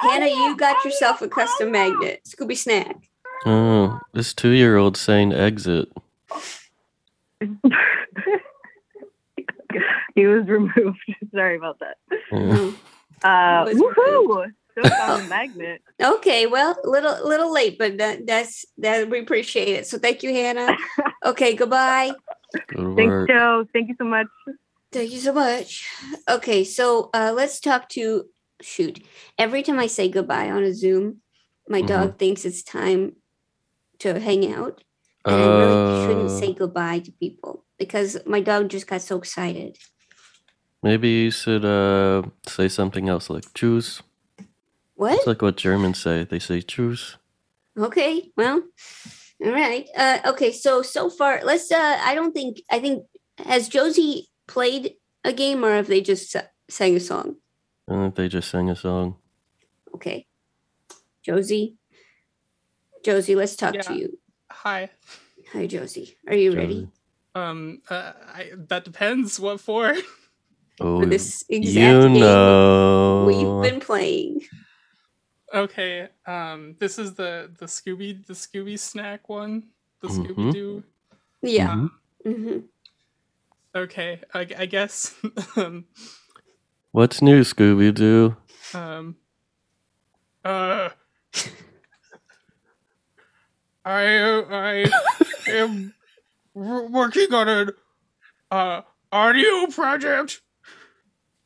[0.00, 2.96] Hannah, you got yourself a custom magnet, Scooby Snack.
[3.46, 5.92] Oh, this two-year-old saying exit.
[10.14, 10.98] he was removed.
[11.34, 11.96] Sorry about that.
[12.32, 12.70] Yeah.
[13.22, 14.52] Uh, woohoo!
[14.74, 15.82] So found a magnet.
[16.02, 19.86] Okay, well, little little late, but that, that's that we appreciate it.
[19.86, 20.76] So thank you, Hannah.
[21.24, 22.12] Okay, goodbye.
[22.52, 23.28] Good Thanks, work.
[23.28, 23.66] Joe.
[23.72, 24.26] Thank you so much.
[24.92, 25.88] Thank you so much.
[26.28, 28.26] Okay, so uh, let's talk to
[28.64, 29.00] shoot.
[29.38, 31.20] Every time I say goodbye on a Zoom,
[31.68, 31.86] my Mm-hmm.
[31.86, 33.16] dog thinks it's time
[34.00, 34.82] to hang out.
[35.26, 39.16] And I really shouldn't Uh, say goodbye to people because my dog just got so
[39.18, 39.76] excited.
[40.82, 44.02] maybe you should uh say something else like "choose."
[44.94, 45.14] What?
[45.18, 46.24] It's like what Germans say.
[46.24, 47.16] They say "choose."
[47.76, 48.62] Okay, well,
[49.44, 49.88] all right.
[49.96, 51.72] Uh, okay, so so far, let's.
[51.72, 52.58] Uh, I don't think.
[52.70, 53.06] I think
[53.38, 54.94] has Josie played
[55.24, 56.36] a game or have they just
[56.68, 57.36] sang a song?
[57.88, 59.16] And if they just sang a song.
[59.94, 60.26] Okay,
[61.22, 61.76] Josie.
[63.04, 64.18] Josie, let's talk to you.
[64.50, 64.90] Hi.
[65.52, 66.16] Hi, Josie.
[66.26, 66.88] Are you ready
[67.34, 69.38] Um, uh, I, that depends.
[69.38, 69.94] What for?
[70.80, 73.24] Oh, for this exact you game know.
[73.26, 74.40] we've been playing?
[75.52, 76.08] Okay.
[76.26, 79.64] Um, this is the the Scooby the Scooby snack one.
[80.00, 80.26] The Mhm.
[80.26, 80.84] Scooby Doo.
[81.42, 81.68] Yeah.
[81.68, 81.90] Mhm.
[82.24, 82.58] hmm
[83.76, 84.20] Okay.
[84.32, 85.14] I, I guess.
[85.56, 85.84] um,
[86.94, 88.36] What's new, Scooby Doo?
[88.72, 89.16] um.
[90.44, 90.90] Uh.
[93.84, 94.84] I I
[95.48, 95.92] am
[96.54, 97.70] working on an
[98.48, 100.40] uh audio project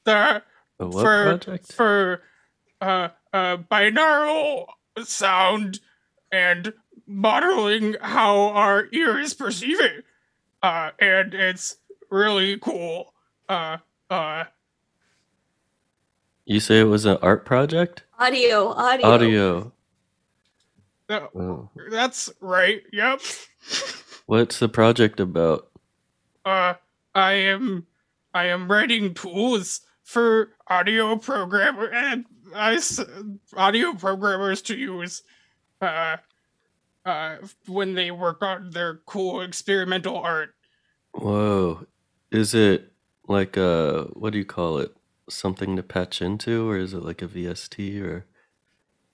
[0.05, 0.45] that
[0.77, 1.73] for project?
[1.73, 2.21] for
[2.83, 4.67] uh uh binaural
[5.03, 5.81] sound
[6.31, 6.75] and
[7.07, 10.05] modeling how our ears perceive it.
[10.63, 11.79] Uh and it's
[12.11, 13.15] really cool.
[13.49, 13.79] Uh
[14.11, 14.45] uh
[16.51, 18.05] You say it was an art project?
[18.19, 19.07] Audio, audio.
[19.07, 19.73] Audio.
[21.11, 21.71] no, Oh.
[21.91, 22.81] that's right.
[22.91, 23.21] Yep.
[24.27, 25.69] What's the project about?
[26.47, 26.75] Uh
[27.15, 27.87] I am
[28.33, 32.25] I am writing tools for audio programmer and
[32.55, 32.99] I s-
[33.55, 35.23] audio programmers to use
[35.83, 36.17] uh
[37.05, 37.37] uh
[37.67, 40.55] when they work on their cool experimental art.
[41.13, 41.87] Whoa.
[42.31, 42.91] Is it
[43.27, 44.95] like a, what do you call it?
[45.29, 48.27] Something to patch into, or is it like a VST, or?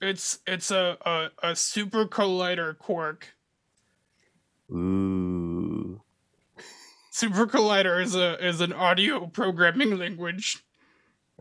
[0.01, 3.35] It's it's a a, a SuperCollider quark.
[4.71, 6.01] Ooh.
[7.13, 10.63] SuperCollider is a is an audio programming language.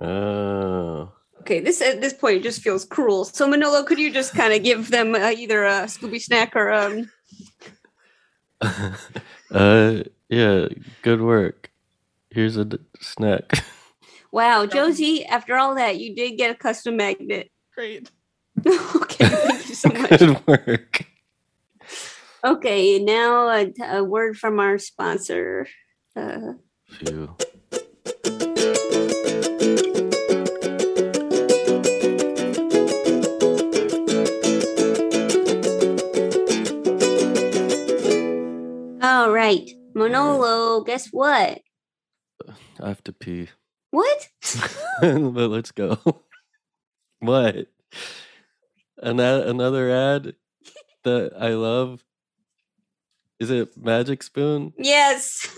[0.00, 1.12] Oh.
[1.40, 3.24] Okay, this at this point just feels cruel.
[3.24, 6.72] So Manolo, could you just kind of give them uh, either a Scooby snack or
[6.72, 7.10] um?
[9.50, 10.68] uh, yeah,
[11.02, 11.70] good work.
[12.30, 13.64] Here's a d- snack.
[14.34, 17.52] Wow, Josie, after all that, you did get a custom magnet.
[17.72, 18.10] Great.
[18.66, 20.18] okay, thank you so much.
[20.18, 21.04] good work.
[22.44, 25.68] Okay, now a, a word from our sponsor.
[26.16, 26.54] Uh,
[26.88, 27.36] Phew.
[39.00, 41.60] all right, Manolo, guess what?
[42.80, 43.50] I have to pee.
[43.94, 44.28] What?
[45.00, 45.98] but let's go.
[47.20, 47.68] what?
[48.98, 50.34] An ad, another ad
[51.04, 52.02] that I love.
[53.38, 54.72] Is it Magic Spoon?
[54.76, 55.48] yes.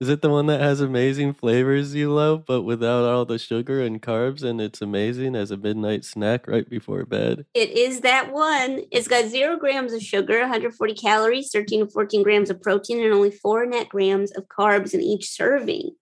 [0.00, 3.80] Is it the one that has amazing flavors you love, but without all the sugar
[3.80, 7.46] and carbs, and it's amazing as a midnight snack right before bed?
[7.54, 8.82] It is that one.
[8.92, 13.12] It's got zero grams of sugar, 140 calories, 13 to 14 grams of protein, and
[13.12, 15.92] only four net grams of carbs in each serving.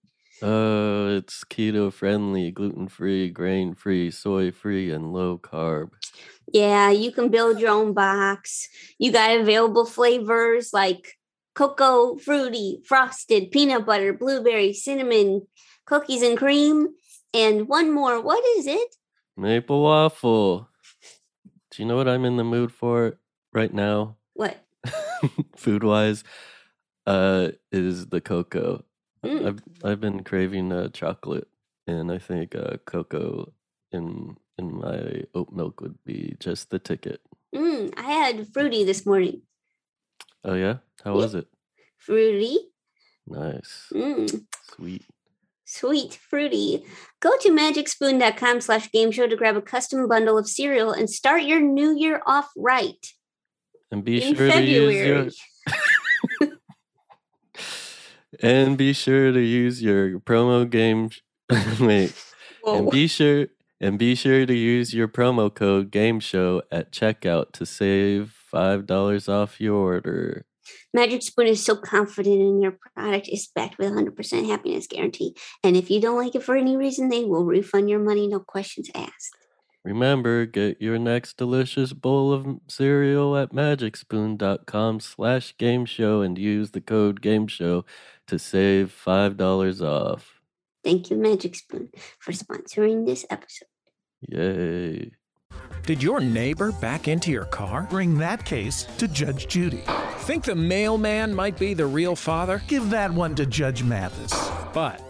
[0.43, 5.91] Oh, it's keto friendly, gluten free, grain free, soy free, and low carb.
[6.51, 8.67] Yeah, you can build your own box.
[8.97, 11.19] You got available flavors like
[11.53, 15.47] cocoa, fruity, frosted, peanut butter, blueberry, cinnamon,
[15.85, 16.89] cookies and cream.
[17.33, 18.19] And one more.
[18.19, 18.95] What is it?
[19.37, 20.69] Maple waffle.
[21.69, 23.19] Do you know what I'm in the mood for
[23.53, 24.17] right now?
[24.33, 24.57] What?
[25.55, 26.23] Food wise,
[27.05, 28.83] uh, is the cocoa.
[29.25, 29.45] Mm.
[29.47, 31.47] I've I've been craving uh, chocolate,
[31.87, 33.53] and I think uh, cocoa
[33.91, 37.21] in in my oat milk would be just the ticket.
[37.55, 39.41] Mm, I had fruity this morning.
[40.43, 41.21] Oh yeah, how Yeah.
[41.21, 41.47] was it?
[41.97, 42.57] Fruity.
[43.27, 44.45] Nice, Mm,
[44.75, 45.05] sweet.
[45.65, 46.83] sweet fruity.
[47.19, 51.43] Go to magicspoon.com slash game show to grab a custom bundle of cereal and start
[51.43, 53.05] your new year off right.
[53.91, 55.31] And be in sure to use your February.
[58.41, 61.09] and be sure to use your promo game.
[61.79, 62.13] Wait,
[62.65, 63.47] and be sure
[63.79, 68.85] and be sure to use your promo code Game Show at checkout to save five
[68.85, 70.45] dollars off your order.
[70.93, 73.27] Magic Spoon is so confident in their product.
[73.29, 75.35] It's backed with 100% happiness guarantee.
[75.63, 78.39] And if you don't like it for any reason, they will refund your money, no
[78.39, 79.35] questions asked.
[79.83, 86.71] Remember, get your next delicious bowl of cereal at magicspoon.com slash game show and use
[86.71, 87.83] the code game show
[88.31, 90.39] to save five dollars off.
[90.85, 93.67] Thank you, Magic Spoon, for sponsoring this episode.
[94.21, 95.11] Yay.
[95.85, 97.87] Did your neighbor back into your car?
[97.89, 99.83] Bring that case to Judge Judy.
[100.19, 102.61] Think the mailman might be the real father?
[102.67, 104.33] Give that one to Judge Mathis.
[104.73, 105.01] But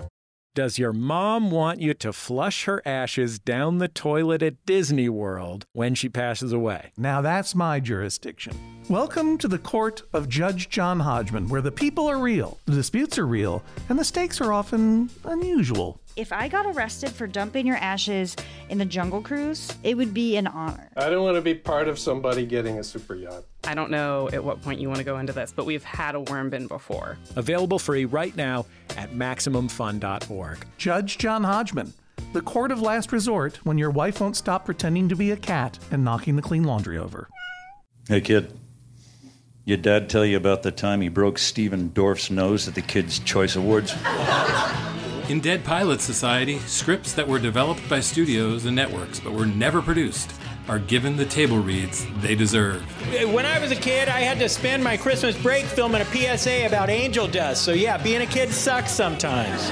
[0.55, 5.67] does your mom want you to flush her ashes down the toilet at Disney World
[5.73, 6.91] when she passes away?
[6.97, 8.57] Now that's my jurisdiction.
[8.91, 13.17] Welcome to the court of Judge John Hodgman, where the people are real, the disputes
[13.17, 16.01] are real, and the stakes are often unusual.
[16.17, 18.35] If I got arrested for dumping your ashes
[18.67, 20.89] in the Jungle Cruise, it would be an honor.
[20.97, 23.45] I don't want to be part of somebody getting a super yacht.
[23.63, 26.15] I don't know at what point you want to go into this, but we've had
[26.15, 27.17] a worm bin before.
[27.37, 28.65] Available free right now
[28.97, 30.65] at MaximumFun.org.
[30.77, 31.93] Judge John Hodgman,
[32.33, 35.79] the court of last resort when your wife won't stop pretending to be a cat
[35.91, 37.29] and knocking the clean laundry over.
[38.09, 38.51] Hey, kid.
[39.63, 43.19] Your dad tell you about the time he broke Stephen Dorff's nose at the Kids'
[43.19, 43.93] Choice Awards?
[45.29, 49.79] In Dead Pilot Society, scripts that were developed by studios and networks but were never
[49.79, 50.33] produced
[50.67, 52.81] are given the table reads they deserve.
[53.31, 56.65] When I was a kid, I had to spend my Christmas break filming a PSA
[56.65, 57.63] about angel dust.
[57.63, 59.69] So, yeah, being a kid sucks sometimes.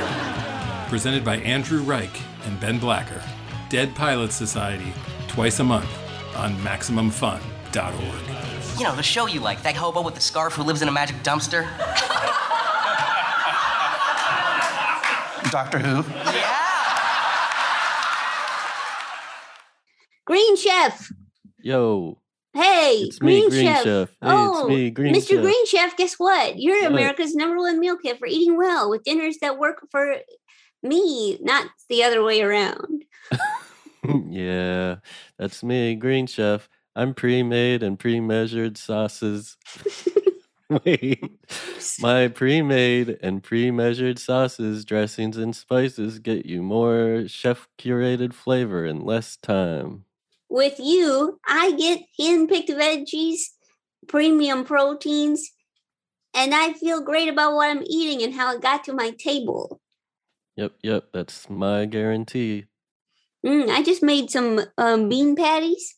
[0.88, 2.16] Presented by Andrew Reich
[2.46, 3.24] and Ben Blacker.
[3.70, 4.94] Dead Pilot Society,
[5.28, 5.90] twice a month
[6.36, 8.39] on MaximumFun.org.
[8.80, 10.92] You know, the show you like, that hobo with the scarf who lives in a
[10.92, 11.64] magic dumpster.
[15.52, 16.10] Doctor Who?
[16.32, 16.56] Yeah.
[20.26, 21.12] Green Chef.
[21.60, 22.20] Yo,
[22.54, 23.84] Hey, It's me, Green, Green Chef.
[23.84, 24.10] Chef.
[24.10, 25.28] Hey, it's oh, me, Green Mr.
[25.28, 25.42] Chef.
[25.42, 26.58] Green Chef, guess what?
[26.58, 26.94] You're What?
[26.94, 30.16] America's number one meal kit for eating well with dinners that work for
[30.82, 33.04] me, not the other way around.
[34.30, 34.96] yeah,
[35.38, 36.70] that's me, Green Chef.
[37.00, 39.56] I'm pre-made and pre-measured sauces.
[40.70, 41.24] Wait,
[42.02, 49.38] my pre-made and pre-measured sauces, dressings, and spices get you more chef-curated flavor in less
[49.38, 50.04] time.
[50.50, 53.44] With you, I get hand-picked veggies,
[54.10, 55.52] premium proteins,
[56.34, 59.80] and I feel great about what I'm eating and how it got to my table.
[60.58, 62.66] Yep, yep, that's my guarantee.
[63.46, 65.96] Mm, I just made some um, bean patties,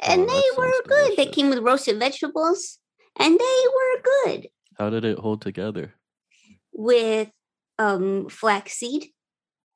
[0.00, 1.16] and Oh, they were good.
[1.16, 2.78] They came with roasted vegetables,
[3.18, 5.94] and they were good How did it hold together?
[6.72, 7.30] with
[7.78, 9.06] um, flaxseed.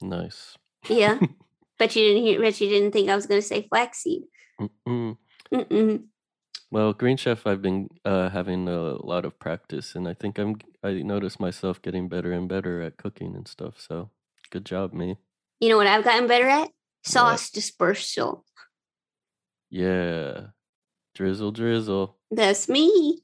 [0.02, 0.56] Nice.
[0.88, 1.18] Yeah,
[1.78, 2.40] but you didn't hear.
[2.40, 4.22] Bet you didn't think I was going to say flaxseed.
[4.60, 5.16] Mm-mm.
[5.52, 6.04] Mm-mm.
[6.70, 10.56] Well, Green Chef, I've been uh, having a lot of practice, and I think I'm.
[10.82, 13.74] I notice myself getting better and better at cooking and stuff.
[13.80, 14.10] So,
[14.50, 15.16] good job, me.
[15.58, 16.70] You know what I've gotten better at?
[17.04, 18.44] Sauce dispersal.
[19.70, 20.48] Yeah,
[21.14, 22.16] drizzle, drizzle.
[22.30, 23.22] That's me.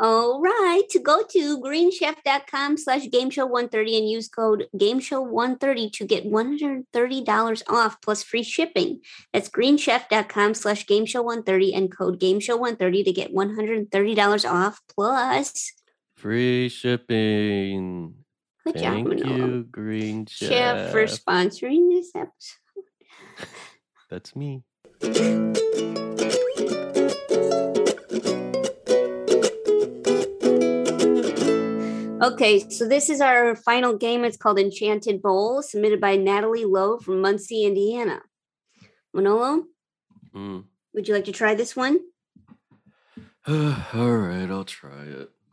[0.00, 0.82] All right.
[0.90, 8.22] To go to greenchef.com slash gameshow130 and use code gameshow130 to get $130 off plus
[8.22, 9.00] free shipping.
[9.34, 15.72] That's greenchef.com slash gameshow130 and code gameshow130 to get $130 off plus
[16.16, 18.14] Free shipping.
[18.64, 19.46] Good job, Thank Manolo.
[19.46, 20.48] you, Green Chef.
[20.48, 23.48] chef for sponsoring this episode.
[24.10, 24.62] That's me.
[32.22, 34.24] Okay, so this is our final game.
[34.24, 38.22] It's called Enchanted Bowl, submitted by Natalie Lowe from Muncie, Indiana.
[39.12, 39.64] Manolo,
[40.32, 40.64] Mm.
[40.94, 41.98] would you like to try this one?
[43.46, 45.30] All right, I'll try it.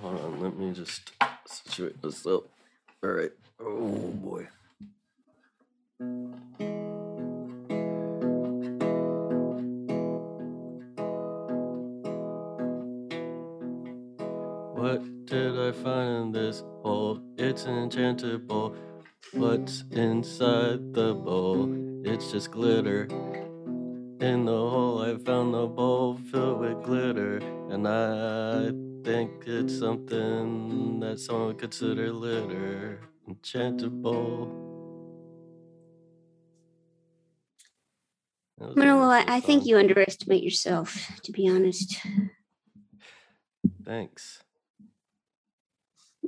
[0.00, 1.10] Hold on, let me just
[1.46, 2.44] situate this up.
[3.02, 3.32] All right.
[3.60, 4.46] Oh boy.
[14.82, 17.22] What did I find in this bowl?
[17.38, 18.74] It's an enchanted bowl.
[19.30, 21.70] What's inside the bowl?
[22.04, 23.04] It's just glitter.
[24.20, 27.36] In the hole, I found the bowl filled with glitter,
[27.70, 28.72] and I
[29.04, 33.02] think it's something that someone would consider litter.
[33.28, 34.50] Enchanted bowl.
[38.74, 42.04] Manolo, I, I think you underestimate yourself, to be honest.
[43.84, 44.42] Thanks.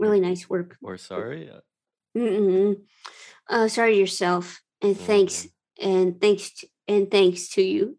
[0.05, 0.77] Really nice work.
[0.83, 1.51] Or sorry.
[1.51, 1.61] uh,
[2.17, 2.77] Mm-mm.
[3.49, 5.49] Uh, sorry yourself, and thanks,
[5.81, 7.99] and thanks, and thanks to you.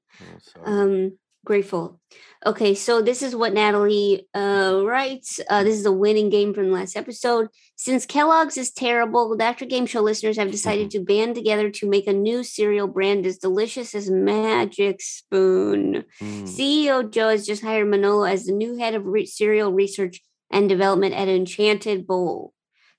[0.64, 2.00] Um, grateful.
[2.46, 5.40] Okay, so this is what Natalie uh, writes.
[5.50, 7.48] Uh, this is a winning game from the last episode.
[7.76, 11.90] Since Kellogg's is terrible, the After Game Show listeners have decided to band together to
[11.90, 16.06] make a new cereal brand as delicious as Magic Spoon.
[16.22, 20.22] CEO Joe has just hired Manolo as the new head of re- cereal research
[20.52, 22.54] and development at Enchanted Bowl.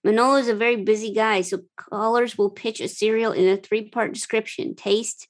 [0.04, 3.88] Manolo is a very busy guy, so callers will pitch a cereal in a three
[3.88, 5.28] part description taste,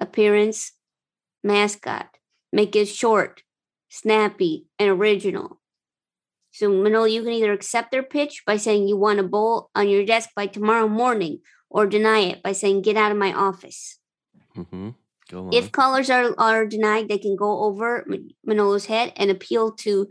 [0.00, 0.72] appearance,
[1.44, 2.08] mascot.
[2.52, 3.42] Make it short,
[3.88, 5.60] snappy, and original.
[6.50, 9.88] So, Manolo, you can either accept their pitch by saying you want a bowl on
[9.88, 13.98] your desk by tomorrow morning, or deny it by saying, get out of my office.
[14.56, 14.90] Mm-hmm.
[15.30, 15.52] Go on.
[15.52, 18.06] If callers are, are denied, they can go over
[18.46, 20.08] Manolo's head and appeal to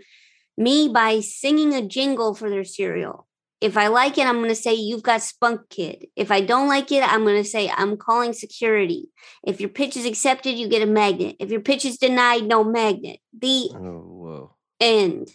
[0.57, 3.27] me by singing a jingle for their cereal.
[3.61, 6.07] If I like it, I'm going to say, You've got spunk, kid.
[6.15, 9.09] If I don't like it, I'm going to say, I'm calling security.
[9.45, 11.37] If your pitch is accepted, you get a magnet.
[11.39, 13.19] If your pitch is denied, no magnet.
[13.37, 14.55] The Oh, whoa.
[14.79, 15.29] end.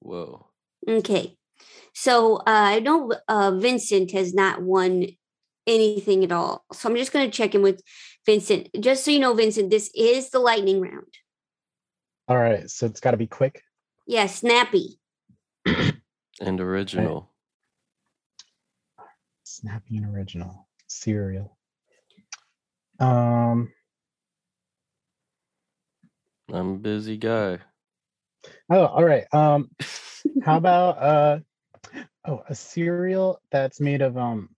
[0.00, 0.46] Whoa.
[0.88, 1.36] Okay.
[1.92, 5.06] So uh, I know uh, Vincent has not won
[5.66, 6.64] anything at all.
[6.72, 7.82] So I'm just going to check in with
[8.24, 8.68] Vincent.
[8.78, 11.12] Just so you know, Vincent, this is the lightning round.
[12.28, 13.62] All right, so it's got to be quick.
[14.06, 14.98] Yeah, snappy.
[16.40, 17.30] And original.
[19.42, 21.56] Snappy and original cereal.
[23.00, 23.72] Um.
[26.52, 27.58] I'm a busy guy.
[28.70, 29.24] Oh, all right.
[29.32, 29.70] Um,
[30.44, 31.38] how about uh,
[32.26, 34.50] oh, a cereal that's made of um,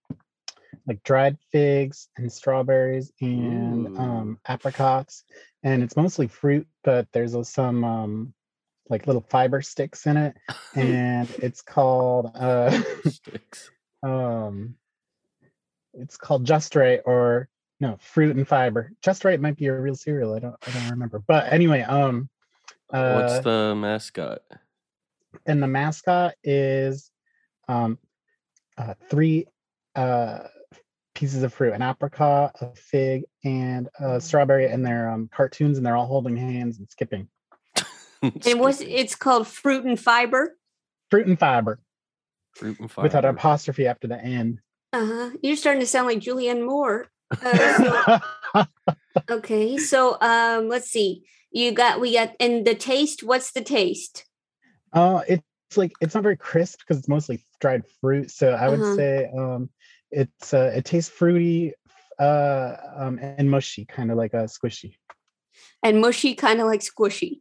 [0.86, 5.24] like dried figs and strawberries and um apricots,
[5.62, 8.34] and it's mostly fruit, but there's some um,
[8.90, 10.36] like little fiber sticks in it,
[10.74, 12.80] and it's called uh,
[14.02, 14.74] um,
[15.94, 17.48] it's called Just Right or
[17.80, 18.92] no fruit and fiber.
[19.02, 20.34] Just Right might be a real cereal.
[20.34, 22.28] I don't I don't remember, but anyway, um.
[22.90, 24.40] What's uh, the mascot?
[25.46, 27.10] and the mascot is
[27.68, 27.98] um
[28.76, 29.46] uh, three
[29.96, 30.40] uh
[31.14, 35.86] pieces of fruit an apricot a fig and a strawberry and they're um cartoons and
[35.86, 37.28] they're all holding hands and skipping
[38.46, 40.56] And what's it's called fruit and fiber.
[41.10, 41.80] fruit and fiber
[42.54, 44.60] Fruit and with an apostrophe after the n
[44.92, 45.30] Uh-huh.
[45.42, 47.08] You're starting to sound like Julianne Moore.
[47.44, 47.72] Uh,
[48.54, 48.64] so-
[49.30, 51.24] okay, so um, let's see.
[51.52, 53.22] You got we got and the taste.
[53.22, 54.24] What's the taste?
[54.94, 58.80] uh it's like it's not very crisp because it's mostly dried fruit so i would
[58.80, 58.94] Uh-huh.
[58.96, 59.68] say um
[60.10, 61.74] it's uh it tastes fruity
[62.18, 64.94] uh um and mushy kind of like a squishy
[65.82, 67.40] And mushy, kind of like squishy.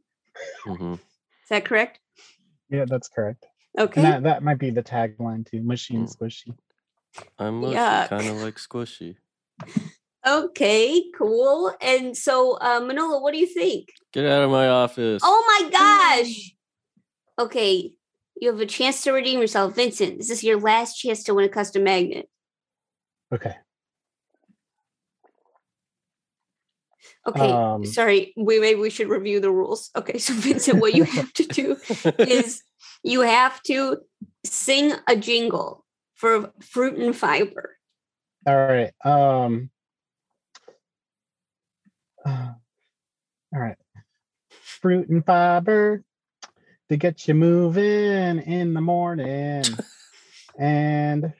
[0.65, 0.93] Mm-hmm.
[0.93, 1.99] Is that correct?
[2.69, 3.45] yeah that's correct
[3.79, 4.01] Okay.
[4.03, 6.53] and that, that might be the tagline too mushy and squishy
[7.39, 8.09] I'm mushy, Yuck.
[8.09, 9.15] kind of like squishy.
[10.25, 11.73] Okay, cool.
[11.81, 13.87] And so, uh, Manolo, what do you think?
[14.11, 15.21] Get out of my office.
[15.25, 16.51] Oh my gosh.
[17.39, 17.93] Okay,
[18.39, 19.75] you have a chance to redeem yourself.
[19.75, 22.27] Vincent, this is your last chance to win a custom magnet.
[23.33, 23.55] okay
[27.27, 28.33] Okay, Um, sorry.
[28.37, 29.89] We maybe we should review the rules.
[29.95, 31.77] Okay, so Vincent, what you have to do
[32.19, 32.63] is
[33.03, 33.97] you have to
[34.45, 37.77] sing a jingle for fruit and fiber.
[38.45, 38.93] All right.
[39.03, 39.69] Um.
[42.25, 42.51] uh,
[43.53, 43.77] all right.
[44.49, 46.03] Fruit and fiber
[46.89, 49.63] to get you moving in the morning,
[50.59, 51.33] and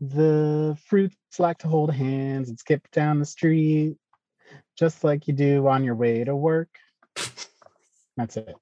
[0.00, 3.96] the fruits like to hold hands and skip down the street,
[4.76, 6.68] just like you do on your way to work.
[8.16, 8.54] That's it.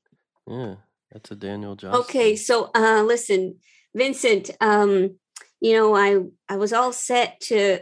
[0.47, 0.77] Yeah,
[1.13, 2.03] that's a Daniel Johnston.
[2.03, 3.57] Okay, so uh listen,
[3.95, 5.17] Vincent, um,
[5.61, 7.81] you know, I I was all set to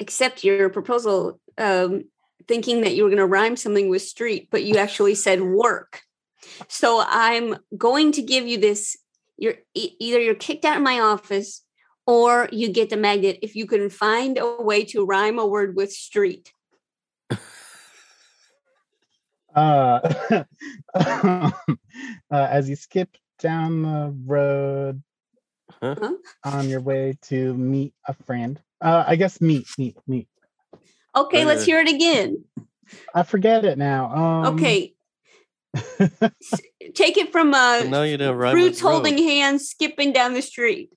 [0.00, 2.04] accept your proposal, um,
[2.46, 6.02] thinking that you were gonna rhyme something with street, but you actually said work.
[6.68, 8.96] So I'm going to give you this.
[9.36, 11.62] You're e- either you're kicked out of my office
[12.06, 15.76] or you get the magnet if you can find a way to rhyme a word
[15.76, 16.52] with street.
[19.56, 20.00] Uh,
[20.94, 21.50] uh,
[22.30, 25.02] as you skip down the road
[26.44, 28.60] on your way to meet a friend.
[28.80, 30.28] Uh, I guess meet, meet, meet.
[31.16, 32.44] Okay, let's Uh, hear it again.
[33.14, 34.14] I forget it now.
[34.14, 34.94] Um, Okay.
[36.94, 39.22] Take it from uh, no, you didn't rhyme fruits holding road.
[39.24, 40.90] hands, skipping down the street.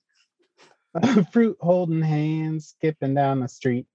[1.32, 3.86] fruit holding hands, skipping down the street,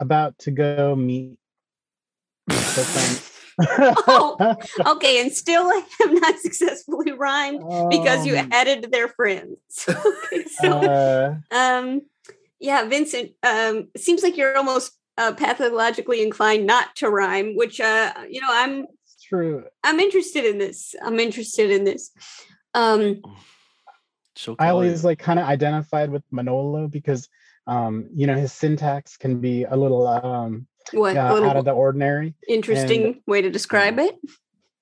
[0.00, 1.38] about to go meet.
[3.60, 3.96] The friend.
[4.08, 4.56] oh,
[4.96, 9.58] okay, and still I have not successfully rhymed because you Um, added their friends.
[9.88, 12.02] okay, so Uh, um,
[12.58, 18.12] yeah, Vincent, um, seems like you're almost uh, pathologically inclined not to rhyme, which uh,
[18.28, 18.86] you know, I'm
[19.28, 19.64] true.
[19.84, 20.94] I'm interested in this.
[21.04, 22.10] I'm interested in this.
[22.74, 23.22] Um,
[24.58, 27.28] I always like kind of identified with Manolo because
[27.66, 31.56] um, you know his syntax can be a little um What, a uh, little out
[31.56, 32.34] of the ordinary.
[32.48, 34.16] interesting way to describe it.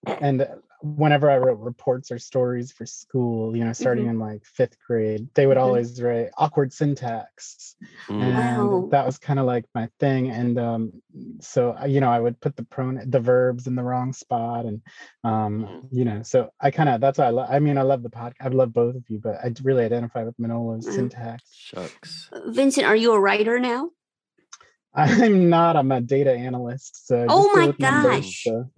[0.06, 0.48] And, and
[0.80, 4.10] whenever I wrote reports or stories for school, you know, starting Mhm.
[4.10, 5.62] in like fifth grade, they would Mhm.
[5.62, 7.74] always write awkward syntax.
[8.08, 8.22] Mm.
[8.22, 8.88] And Wow.
[8.92, 10.30] that was kind of like my thing.
[10.30, 10.92] And um,
[11.40, 14.80] so you know, I would put the pron the verbs in the wrong spot, and
[15.24, 17.48] um, you know, so I kind of that's why I love.
[17.50, 18.34] I mean, I love the podcast.
[18.40, 20.92] I love both of you, but I really identify with Manolo's Mm.
[20.92, 21.42] syntax.
[21.52, 22.30] Shucks.
[22.46, 23.90] Vincent, are you a writer now?
[24.98, 25.76] I'm not.
[25.76, 27.06] I'm a data analyst.
[27.06, 28.42] So Oh my with numbers, gosh.
[28.44, 28.70] so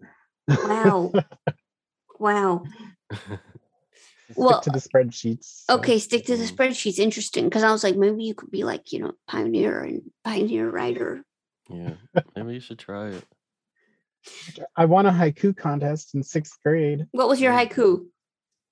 [0.64, 1.12] Wow.
[2.18, 2.64] wow.
[3.10, 5.64] stick Well, to the spreadsheets.
[5.70, 6.98] Okay, stick to the spreadsheets.
[6.98, 10.68] Interesting, because I was like, maybe you could be like, you know, pioneer and pioneer
[10.68, 11.24] writer.
[11.70, 11.94] Yeah,
[12.36, 13.24] maybe you should try it.
[14.76, 17.06] I won a haiku contest in sixth grade.
[17.12, 18.06] What was your haiku?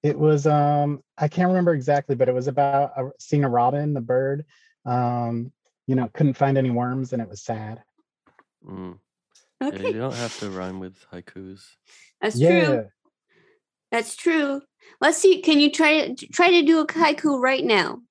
[0.03, 3.95] It was um I can't remember exactly, but it was about a, seeing a robin,
[3.95, 4.45] the bird.
[4.85, 5.53] Um,
[5.89, 7.83] you know, couldn't find any worms, and it was sad.
[8.65, 8.99] Mm.
[9.61, 9.87] Yeah, Okay.
[9.87, 11.63] you don't have to rhyme with haikus.
[12.21, 12.65] That's Yeah.
[12.65, 12.85] true.
[13.91, 14.61] That's true.
[15.01, 15.41] Let's see.
[15.41, 18.03] Can you try to try to do a haiku right now?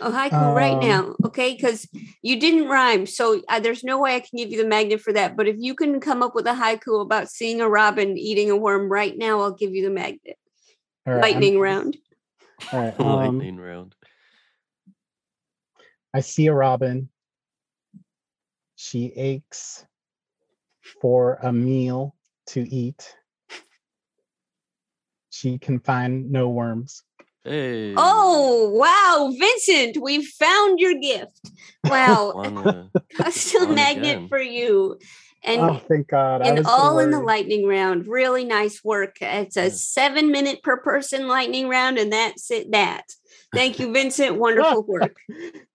[0.00, 1.54] A haiku right Um, now, okay?
[1.54, 1.86] Because
[2.22, 5.12] you didn't rhyme, so uh, there's no way I can give you the magnet for
[5.12, 5.36] that.
[5.36, 8.56] But if you can come up with a haiku about seeing a robin eating a
[8.56, 10.38] worm right now, I'll give you the magnet.
[11.06, 11.98] All right, I'm- Lightning round.
[12.72, 12.94] All right.
[13.00, 13.06] Um,
[13.38, 13.94] Lightning round.
[16.16, 17.10] I see a robin.
[18.74, 19.84] She aches
[21.02, 23.14] for a meal to eat.
[25.28, 27.02] She can find no worms.
[27.44, 27.92] Hey.
[27.98, 31.50] Oh wow, Vincent, we found your gift.
[31.84, 34.28] Wow, Wanna- custom magnet again.
[34.28, 34.98] for you.
[35.44, 36.40] And oh, thank God!
[36.40, 38.06] And was so all in the lightning round.
[38.06, 39.16] Really nice work.
[39.20, 42.72] It's a seven minute per person lightning round, and that's it.
[42.72, 43.04] That.
[43.52, 44.36] Thank you, Vincent.
[44.38, 45.16] Wonderful work.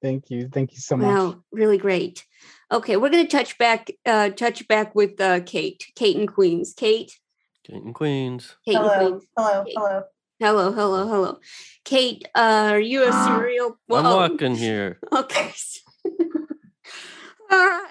[0.01, 1.07] Thank you, thank you so much.
[1.07, 2.26] Wow, really great.
[2.72, 6.74] Okay, we're gonna touch back, uh, touch back with uh, Kate, Kate and Queens.
[6.76, 7.11] Kate,
[7.63, 8.55] King and Queens.
[8.65, 9.24] Kate and Queens.
[9.38, 9.74] hello, Kate.
[9.78, 10.03] hello.
[10.39, 11.39] Hello, hello, hello.
[11.86, 13.78] Kate, uh, are you a serial?
[13.91, 14.15] I'm Whoa.
[14.15, 14.99] walking here.
[15.11, 15.51] Okay.
[17.53, 17.82] Uh,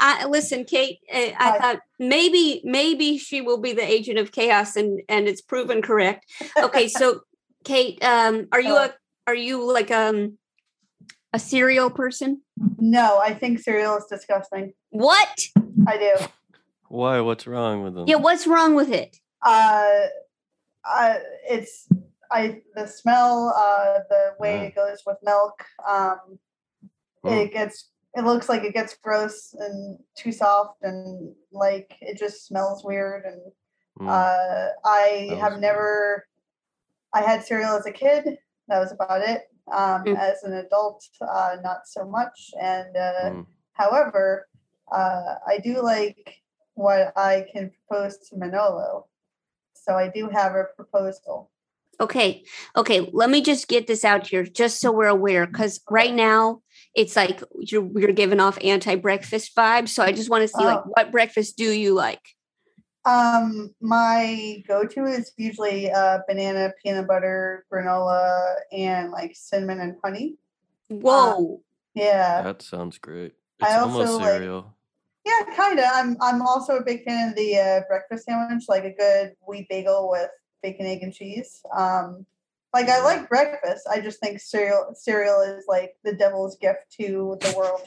[0.00, 1.00] I listen, Kate.
[1.12, 5.42] uh, I thought maybe maybe she will be the agent of chaos, and and it's
[5.42, 6.24] proven correct.
[6.56, 7.20] Okay, so
[7.62, 8.94] Kate, um, are you a
[9.26, 10.38] are you like um
[11.32, 12.42] a cereal person?
[12.78, 14.72] No, I think cereal is disgusting.
[14.90, 15.40] What?
[15.86, 16.14] I do.
[16.88, 17.20] Why?
[17.20, 18.06] What's wrong with them?
[18.08, 19.16] Yeah, what's wrong with it?
[19.44, 20.06] Uh,
[20.84, 21.14] uh,
[21.48, 21.86] it's
[22.32, 25.64] I the smell, uh, the way it goes with milk.
[25.88, 26.38] Um,
[27.24, 32.46] it gets it looks like it gets gross and too soft and like it just
[32.46, 33.40] smells weird and
[34.00, 34.08] Mm.
[34.08, 36.26] uh, I Smells have never.
[37.12, 38.38] I had cereal as a kid.
[38.70, 39.42] That was about it.
[39.70, 40.16] Um, Mm.
[40.16, 42.50] As an adult, uh, not so much.
[42.60, 43.46] And uh, Mm.
[43.72, 44.48] however,
[44.90, 46.42] uh, I do like
[46.74, 49.06] what I can propose to Manolo.
[49.74, 51.50] So I do have a proposal.
[52.00, 52.44] Okay,
[52.76, 53.10] okay.
[53.12, 56.62] Let me just get this out here, just so we're aware, because right now
[56.94, 59.90] it's like you're you're giving off anti-breakfast vibes.
[59.90, 60.90] So I just want to see, like, Oh.
[60.94, 62.22] what breakfast do you like?
[63.04, 70.36] Um, my go-to is usually uh, banana, peanut butter, granola, and like cinnamon and honey.
[70.88, 71.62] Whoa.
[71.94, 72.42] Yeah.
[72.42, 73.34] That sounds great.
[73.62, 74.74] I also almost like- cereal.
[75.24, 75.84] Yeah, kind of.
[75.92, 79.68] I'm I'm also a big fan of the uh, breakfast sandwich, like a good wheat
[79.68, 80.30] bagel with
[80.62, 81.60] bacon, egg, and cheese.
[81.76, 82.24] Um,
[82.72, 83.86] like I like breakfast.
[83.88, 87.82] I just think cereal cereal is like the devil's gift to the world.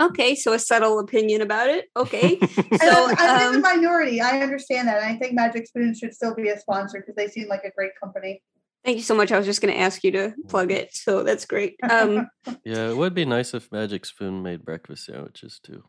[0.00, 1.86] Okay, so a subtle opinion about it.
[1.96, 4.20] Okay, so I'm, I'm in the um, minority.
[4.20, 5.02] I understand that.
[5.02, 7.70] And I think Magic Spoon should still be a sponsor because they seem like a
[7.70, 8.42] great company.
[8.84, 9.32] Thank you so much.
[9.32, 11.76] I was just going to ask you to plug it, so that's great.
[11.88, 12.28] Um,
[12.64, 15.84] Yeah, it would be nice if Magic Spoon made breakfast sandwiches too.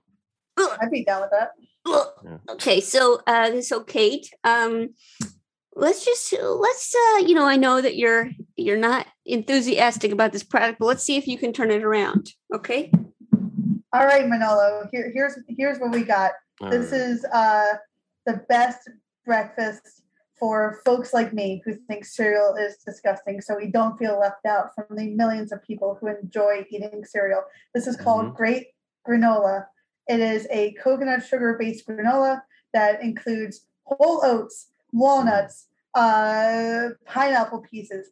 [0.58, 2.42] I'd be down with that.
[2.52, 4.90] okay, so uh, so Kate, um,
[5.76, 10.44] let's just let's uh, you know, I know that you're you're not enthusiastic about this
[10.44, 12.32] product, but let's see if you can turn it around.
[12.54, 12.92] Okay.
[13.92, 14.88] All right, Manolo.
[14.92, 16.32] Here, here's here's what we got.
[16.70, 17.10] this Alright.
[17.10, 17.74] is uh,
[18.26, 18.88] the best
[19.26, 20.04] breakfast
[20.40, 24.76] for folks like me who think cereal is disgusting, so we don't feel left out
[24.76, 27.42] from the millions of people who enjoy eating cereal.
[27.74, 28.68] This is called Great
[29.08, 29.66] Granola.
[30.08, 32.42] It is a coconut sugar based granola
[32.74, 38.12] that includes whole oats, walnuts, uh, pineapple pieces,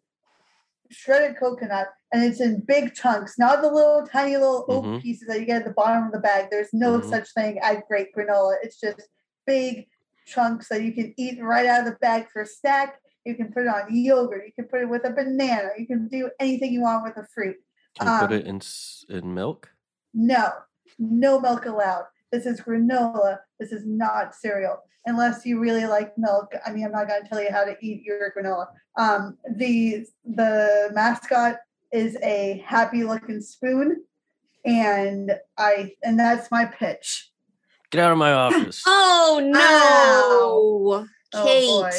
[0.89, 5.01] shredded coconut, and it's in big chunks, not the little tiny little oat Mhm.
[5.01, 6.49] pieces that you get at the bottom of the bag.
[6.49, 7.09] There's no Mhm.
[7.09, 8.57] such thing as great granola.
[8.61, 9.01] It's just
[9.45, 9.87] big
[10.25, 12.99] chunks that you can eat right out of the bag for a snack.
[13.25, 14.45] You can put it on yogurt.
[14.45, 15.69] You can put it with a banana.
[15.77, 17.57] You can do anything you want with a fruit.
[17.97, 18.61] Can you put Um, it in
[19.09, 19.71] in milk?
[20.13, 20.53] No,
[20.97, 22.05] no milk allowed.
[22.31, 23.39] This is granola.
[23.59, 24.83] This is not cereal.
[25.07, 26.51] Unless you really like milk.
[26.65, 28.67] I mean, I'm not going to tell you how to eat your granola.
[28.97, 31.57] Um, the the mascot
[31.91, 34.03] is a happy looking spoon,
[34.65, 37.31] and I and that's my pitch.
[37.89, 38.83] Get out of my office.
[39.29, 41.67] Oh no, Oh, Kate.
[41.67, 41.91] boy.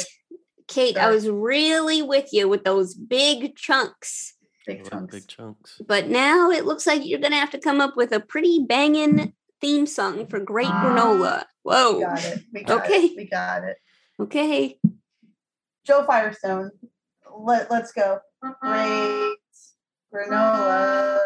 [0.67, 4.35] Kate, I was really with you with those big chunks.
[4.67, 5.15] Big chunks.
[5.15, 5.81] Big chunks.
[5.87, 9.33] But now it looks like you're gonna have to come up with a pretty banging
[9.61, 11.43] theme song for Great Granola.
[11.69, 11.97] Whoa.
[11.97, 12.43] We got it.
[12.51, 12.93] We got Okay.
[13.05, 13.17] it.
[13.17, 13.77] We got it.
[14.19, 14.79] Okay.
[15.85, 16.71] Joe Firestone.
[17.41, 18.19] Let Let's go.
[18.59, 19.35] Great
[20.11, 21.19] granola.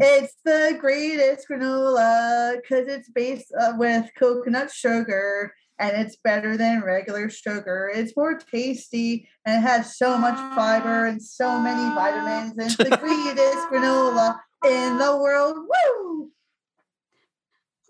[0.00, 6.82] It's the greatest granola because it's based uh, with coconut sugar and it's better than
[6.82, 7.92] regular sugar.
[7.94, 12.52] It's more tasty and it has so much fiber and so many vitamins.
[12.52, 15.56] And It's the greatest granola in the world.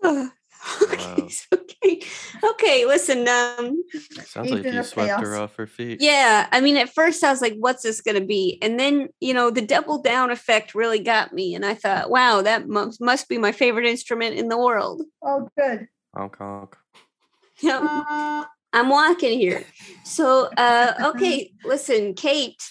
[0.03, 0.29] Woo!
[0.83, 2.01] okay, okay.
[2.43, 3.83] Okay, listen, um
[4.25, 6.01] Sounds like you of swept her off her feet.
[6.01, 8.57] yeah, I mean at first I was like, what's this gonna be?
[8.61, 12.41] And then, you know, the double down effect really got me, and I thought, wow,
[12.41, 15.03] that must must be my favorite instrument in the world.
[15.21, 15.87] Oh, good.
[16.15, 16.77] Honk honk.
[17.59, 18.43] Yeah.
[18.71, 19.63] I'm walking here.
[20.05, 22.61] So uh okay, listen, Kate.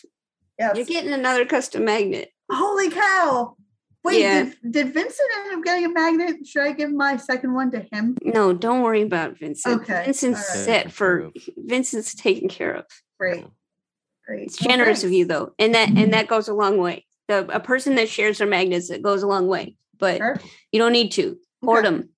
[0.59, 0.76] Yes.
[0.76, 2.30] You're getting another custom magnet.
[2.51, 3.57] Holy cow!
[4.05, 4.45] Wait, Yeah.
[4.45, 6.47] did, did Vincent end up getting a magnet?
[6.47, 8.17] Should I give my second one to him?
[8.23, 9.83] No, don't worry about Vincent.
[9.83, 10.65] Okay, Vincent's all right.
[10.65, 12.87] set for Vincent's taken care of.
[13.19, 13.47] Great.
[14.27, 14.47] Great.
[14.49, 15.53] It's generous of you though.
[15.59, 17.07] And that and that goes a long way.
[17.29, 19.77] The, a person that shares their magnets it goes a long way.
[19.99, 20.21] But
[20.73, 21.39] you don't need to.
[21.63, 22.09] Hoard them.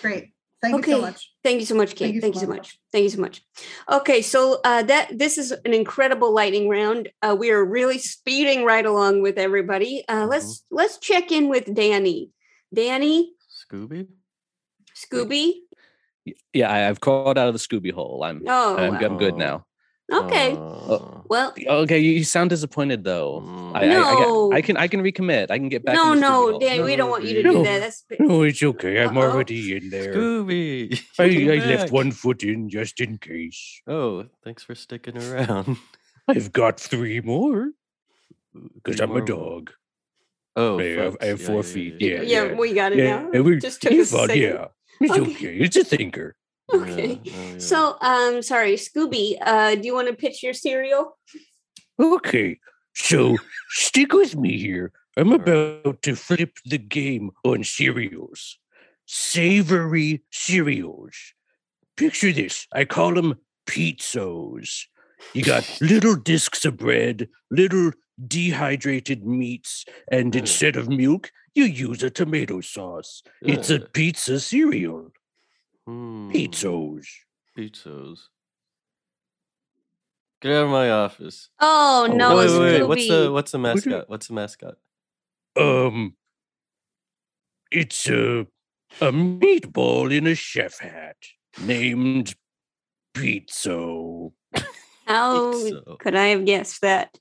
[0.00, 0.32] Great.
[0.60, 1.31] Thank you so much.
[1.44, 2.14] Thank you so much, Kate.
[2.14, 2.78] you Thank you so much.
[2.92, 3.42] Thank you so much.
[3.90, 7.08] Okay, so uh, that this is an incredible lightning round.
[7.20, 10.04] Uh, we are really speeding right along with everybody.
[10.08, 12.30] Uh, let's let's check in with Danny.
[12.72, 14.06] Danny, Scooby?
[14.94, 15.54] Scooby.
[16.52, 18.22] Yeah, I, I've crawled out of the Scooby hole.
[18.24, 19.66] I'm Oh, I'm, I'm good now.
[20.10, 20.52] Okay.
[20.56, 23.40] Oh, well, okay, you, you sound disappointed though.
[23.40, 23.74] Mm.
[23.74, 24.48] I, I, I, No.
[24.50, 25.50] can, I can I can recommit.
[25.50, 25.94] I can get back.
[25.94, 26.84] no, in the Scooby no, hole.
[26.84, 27.80] We don't want you to do that.
[27.80, 29.02] That's No, it's okay.
[29.02, 29.30] I'm Uh-oh.
[29.30, 30.12] already in there.
[30.12, 30.92] Scooby.
[31.18, 33.80] I, Come I left one foot in just in case.
[33.86, 35.78] Oh, thanks for sticking around.
[36.28, 37.70] I've got three more
[38.74, 39.70] because I'm a dog.
[40.54, 41.94] Oh, I have, I have four Yeah, feet.
[42.00, 42.54] yeah, Yeah, Yeah, yeah.
[42.54, 43.30] we got it yeah, now.
[43.32, 44.42] yeah, we- Just took you us a thought, second.
[44.42, 44.66] Yeah,
[45.00, 45.30] it's Okay.
[45.32, 45.56] okay.
[45.56, 46.36] It's a thinker.
[46.82, 47.20] Okay.
[47.58, 49.36] So, um, sorry, Scooby.
[49.40, 51.18] Uh, do you want to pitch your cereal?
[52.00, 52.58] Okay,
[52.94, 53.36] so
[53.68, 54.92] stick with me here.
[55.16, 58.58] I'm about to flip the game on cereals.
[59.06, 61.14] Savory cereals.
[61.96, 62.66] Picture this.
[62.72, 63.34] I call them
[63.66, 64.86] pizzos.
[65.34, 67.92] You got little discs of bread, little
[68.26, 73.22] dehydrated meats, and instead of milk, you use a tomato sauce.
[73.42, 75.12] It's a pizza cereal.
[75.86, 76.30] Hmm.
[76.30, 77.06] Pizzos.
[77.56, 78.18] Pizzos.
[80.40, 81.50] Get out of my office.
[81.60, 82.88] Oh no, wait, wait, wait.
[82.88, 84.08] What's the what's the mascot?
[84.10, 84.74] What's the mascot?
[85.56, 86.16] Um,
[87.70, 88.46] it's a
[89.00, 91.16] a meatball in a chef hat
[91.60, 92.34] named
[93.14, 94.32] Pizzo.
[95.06, 95.52] How
[95.98, 97.16] could I have guessed that?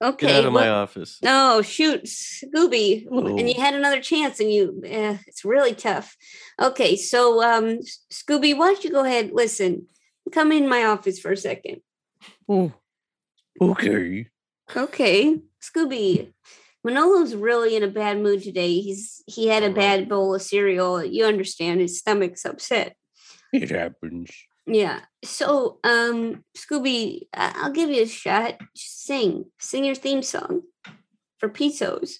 [0.00, 0.28] Okay.
[0.28, 1.18] Get out of my office.
[1.22, 3.06] No, shoot, Scooby.
[3.10, 6.16] And you had another chance and you eh, it's really tough.
[6.60, 7.80] Okay, so um
[8.12, 9.86] Scooby, why don't you go ahead, listen,
[10.32, 11.80] come in my office for a second.
[12.48, 12.72] Oh,
[13.60, 14.28] okay.
[14.76, 16.32] Okay, Scooby.
[16.86, 18.80] Manolo's really in a bad mood today.
[18.80, 21.04] He's he had a bad bowl of cereal.
[21.04, 22.94] You understand his stomach's upset.
[23.52, 24.30] It happens.
[24.68, 25.00] Yeah.
[25.24, 28.60] So, um, Scooby, I'll give you a shot.
[28.76, 30.62] Just sing, sing your theme song
[31.38, 32.18] for Pizzos.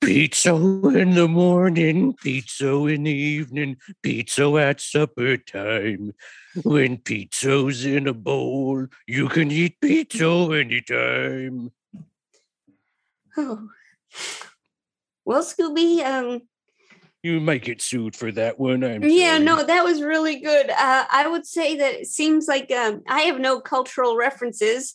[0.00, 6.12] Pizza in the morning, pizza in the evening, pizza at supper time.
[6.62, 11.72] When pizza's in a bowl, you can eat pizza anytime.
[13.36, 13.68] Oh.
[15.24, 16.42] Well, Scooby, um,
[17.24, 18.84] You might get sued for that one.
[18.84, 19.44] I'm yeah, sorry.
[19.44, 20.68] no, that was really good.
[20.68, 24.94] Uh, I would say that it seems like um, I have no cultural references.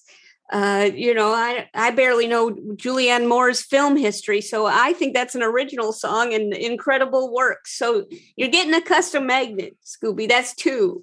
[0.53, 5.33] Uh, you know, I I barely know Julianne Moore's film history, so I think that's
[5.33, 7.65] an original song and incredible work.
[7.65, 8.05] So
[8.35, 10.29] you're getting a custom magnet, Scooby.
[10.29, 11.01] That's two.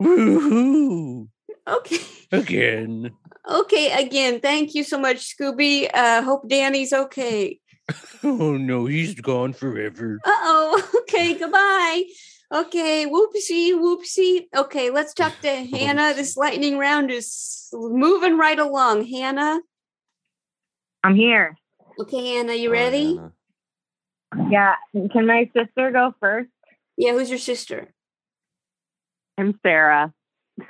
[0.00, 1.26] Woohoo!
[1.66, 1.98] Okay.
[2.30, 3.10] Again.
[3.48, 5.90] Okay, again, thank you so much, Scooby.
[5.92, 7.59] Uh, hope Danny's okay.
[8.22, 10.20] Oh no, he's gone forever.
[10.24, 10.90] Uh oh.
[11.02, 12.04] Okay, goodbye.
[12.52, 14.46] Okay, whoopsie, whoopsie.
[14.56, 16.14] Okay, let's talk to Hannah.
[16.14, 19.06] This lightning round is moving right along.
[19.06, 19.60] Hannah.
[21.02, 21.56] I'm here.
[21.98, 23.18] Okay, Hannah, you ready?
[24.50, 24.76] Yeah.
[24.92, 26.50] Can my sister go first?
[26.96, 27.92] Yeah, who's your sister?
[29.38, 30.12] I'm Sarah.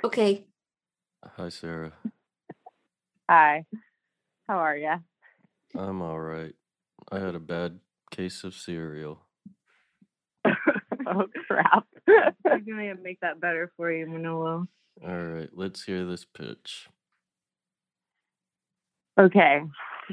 [0.03, 0.45] Okay.
[1.23, 1.93] Hi, Sarah.
[3.29, 3.65] Hi.
[4.47, 4.95] How are you?
[5.77, 6.53] I'm all right.
[7.11, 7.79] I had a bad
[8.11, 9.25] case of cereal.
[10.45, 11.85] oh crap.
[12.07, 14.67] I'm gonna make that better for you, Manolo.
[15.05, 16.87] All right, let's hear this pitch.
[19.19, 19.61] Okay.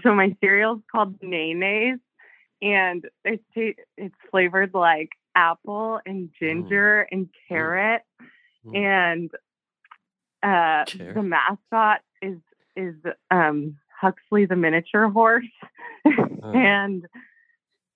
[0.03, 1.99] So my cereal's called Naynays
[2.61, 8.03] and it's ta- it's flavored like apple and ginger and carrot
[8.75, 9.31] and
[10.43, 10.85] uh
[11.15, 12.39] the mascot is
[12.77, 12.95] is
[13.31, 15.45] um Huxley the miniature horse
[16.05, 17.07] and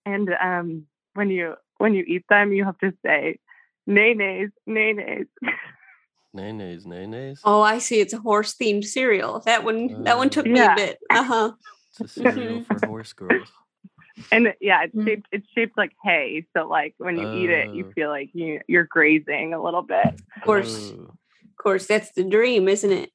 [0.05, 3.39] and um when you when you eat them you have to say
[3.89, 5.27] Naynays Naynays
[6.35, 7.41] Nays, nays.
[7.45, 8.01] Oh, I see.
[8.01, 9.41] It's a horse themed cereal.
[9.45, 10.99] That one that one took me a bit.
[11.11, 11.53] Uh-huh.
[11.91, 13.49] It's a cereal for horse girls.
[14.31, 16.47] And yeah, it's shaped it's shaped like hay.
[16.57, 17.93] So like when you eat it, you Oh.
[17.95, 20.07] feel like you you're grazing a little bit.
[20.37, 20.93] Of course.
[21.53, 23.11] Of course, that's the dream, isn't it?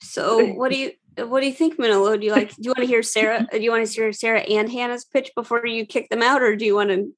[0.00, 2.16] So what do you what do you think, Manolo?
[2.16, 4.40] Do you like do you want to hear Sarah do you want to hear Sarah
[4.40, 7.12] and Hannah's pitch before you kick them out, or do you want to do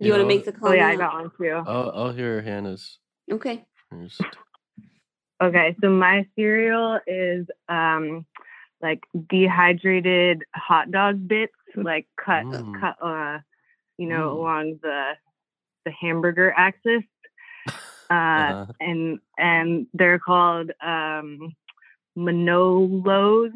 [0.00, 0.70] you want to make the call?
[0.70, 1.62] Oh yeah, I got one too.
[1.66, 2.98] I'll, I'll hear Hannah's
[3.30, 3.64] Okay.
[3.90, 4.22] first.
[5.42, 8.24] Okay, so my cereal is um
[8.80, 12.80] like dehydrated hot dog bits, like cut Mm.
[12.80, 13.38] cut uh
[13.98, 14.32] you know Mm.
[14.32, 15.12] along the
[15.84, 17.02] the hamburger axis.
[18.10, 18.66] Uh Uh-huh.
[18.80, 21.54] and and they're called um
[22.16, 23.52] Manolos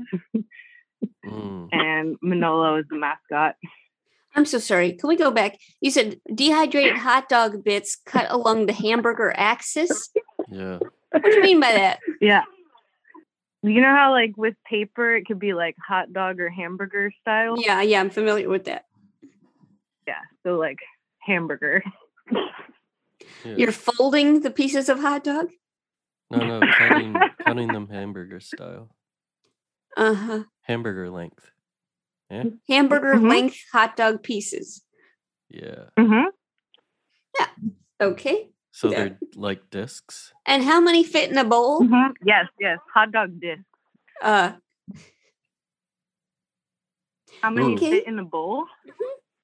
[1.24, 1.68] Mm.
[1.72, 3.56] and Manolo is the mascot.
[4.36, 4.92] I'm so sorry.
[4.92, 5.58] Can we go back?
[5.80, 10.10] You said dehydrated hot dog bits cut along the hamburger axis.
[10.50, 10.78] Yeah.
[11.10, 11.98] What do you mean by that?
[12.20, 12.42] Yeah.
[13.62, 17.54] You know how like with paper it could be like hot dog or hamburger style?
[17.58, 18.84] Yeah, yeah, I'm familiar with that.
[20.06, 20.20] Yeah.
[20.44, 20.78] So like
[21.20, 21.82] hamburger.
[23.44, 23.54] Yeah.
[23.56, 25.48] You're folding the pieces of hot dog?
[26.30, 28.94] No, no, cutting, cutting them hamburger style.
[29.96, 30.44] Uh-huh.
[30.62, 31.50] Hamburger length.
[32.30, 32.44] Yeah?
[32.68, 33.28] Hamburger Mhm.
[33.28, 34.82] length hot dog pieces.
[35.48, 35.90] Yeah.
[35.98, 36.28] Mm-hmm.
[37.38, 37.46] Yeah.
[38.00, 38.50] Okay.
[38.70, 38.96] So Yeah.
[38.98, 40.32] they're like discs?
[40.46, 41.80] And how many fit in a bowl?
[41.82, 42.14] Mhm.
[42.24, 42.78] Yes, yes.
[42.94, 43.62] Hot dog disc.
[44.22, 44.52] Uh
[47.42, 47.78] How many Ooh.
[47.78, 48.66] fit in a bowl?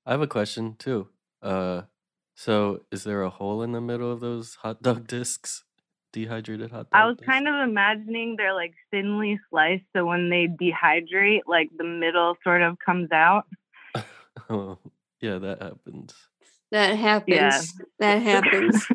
[0.05, 1.09] I have a question too.
[1.43, 1.83] Uh,
[2.37, 5.65] so is there a hole in the middle of those hot dog discs?
[6.13, 7.27] Dehydrated hot dog I was discs?
[7.31, 12.63] kind of imagining they're like thinly sliced, so when they dehydrate, like the middle sort
[12.63, 13.45] of comes out.
[14.51, 14.79] Oh,
[15.21, 16.15] yeah, that happens.
[16.71, 17.35] that happens.
[17.35, 17.61] Yeah.
[17.99, 18.87] That happens.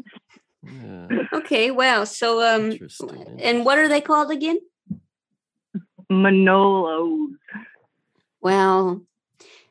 [0.63, 1.07] Yeah.
[1.33, 2.03] okay, wow.
[2.05, 3.39] So um Interesting.
[3.41, 4.59] and what are they called again?
[6.11, 7.29] Manolos.
[8.41, 9.01] Wow.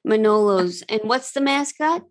[0.07, 0.83] Manolos.
[0.89, 2.05] And what's the mascot?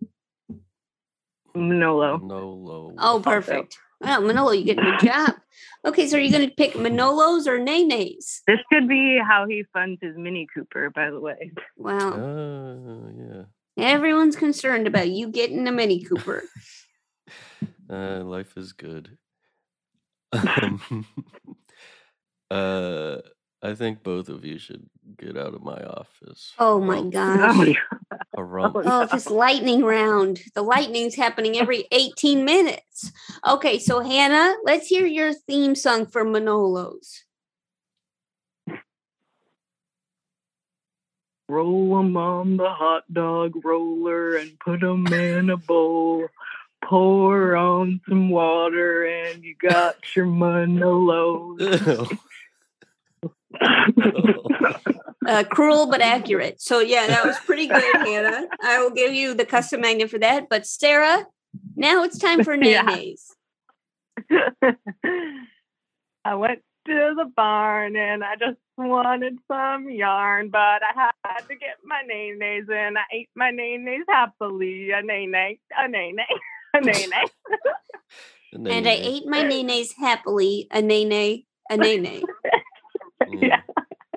[1.54, 2.18] Manolo.
[2.18, 2.94] Manolo.
[2.98, 3.78] Oh, perfect.
[4.00, 5.34] Wow, Manolo, you get a good job.
[5.84, 8.42] Okay, so are you gonna pick Manolos or Nays?
[8.46, 11.52] This could be how he funds his Mini Cooper, by the way.
[11.76, 12.12] Wow.
[12.14, 13.44] Oh, yeah.
[13.76, 16.44] Everyone's concerned about you getting a Mini Cooper.
[17.88, 19.16] Uh, life is good.
[20.32, 21.06] Um,
[22.50, 23.16] uh,
[23.62, 24.88] I think both of you should
[25.18, 26.52] get out of my office.
[26.58, 27.76] Oh my gosh.
[28.46, 28.82] Harumph.
[28.84, 30.40] Oh, this lightning round.
[30.54, 33.12] The lightning's happening every 18 minutes.
[33.46, 37.22] Okay, so Hannah, let's hear your theme song for Manolos.
[41.48, 46.28] Roll 'em on the hot dog roller and put 'em in a bowl.
[46.82, 51.60] pour on some water and you got your Manolos.
[51.86, 52.08] Oh.
[53.62, 55.09] Oh.
[55.26, 56.62] Uh, cruel but accurate.
[56.62, 58.46] So yeah, that was pretty good, Hannah.
[58.62, 60.48] I will give you the custom magnet for that.
[60.48, 61.26] But Sarah,
[61.76, 62.84] now it's time for Yeah.
[66.24, 71.54] I went to the barn and I just wanted some yarn, but I had to
[71.54, 72.96] get my nay nays in.
[72.96, 74.90] I ate my nay nays happily.
[74.92, 76.26] A nay nay, a nay nay,
[76.74, 77.24] a nay nay.
[78.52, 80.66] And I ate my nays happily.
[80.70, 82.22] A nay nay, a nay nay.
[83.30, 83.60] yeah.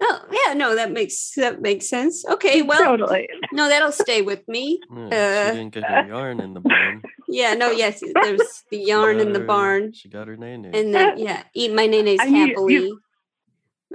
[0.06, 2.26] Oh yeah, no, that makes that makes sense.
[2.28, 3.30] Okay, well, Totally.
[3.54, 4.80] no, that'll stay with me.
[4.92, 5.06] Yeah,
[5.48, 7.02] Uh, she didn't get her yarn in the barn.
[7.30, 10.66] yeah, no, yes, there's the yarn in the Her- barn, She got her name.
[10.66, 12.92] and then yeah, eat my nays I mean, you- happily.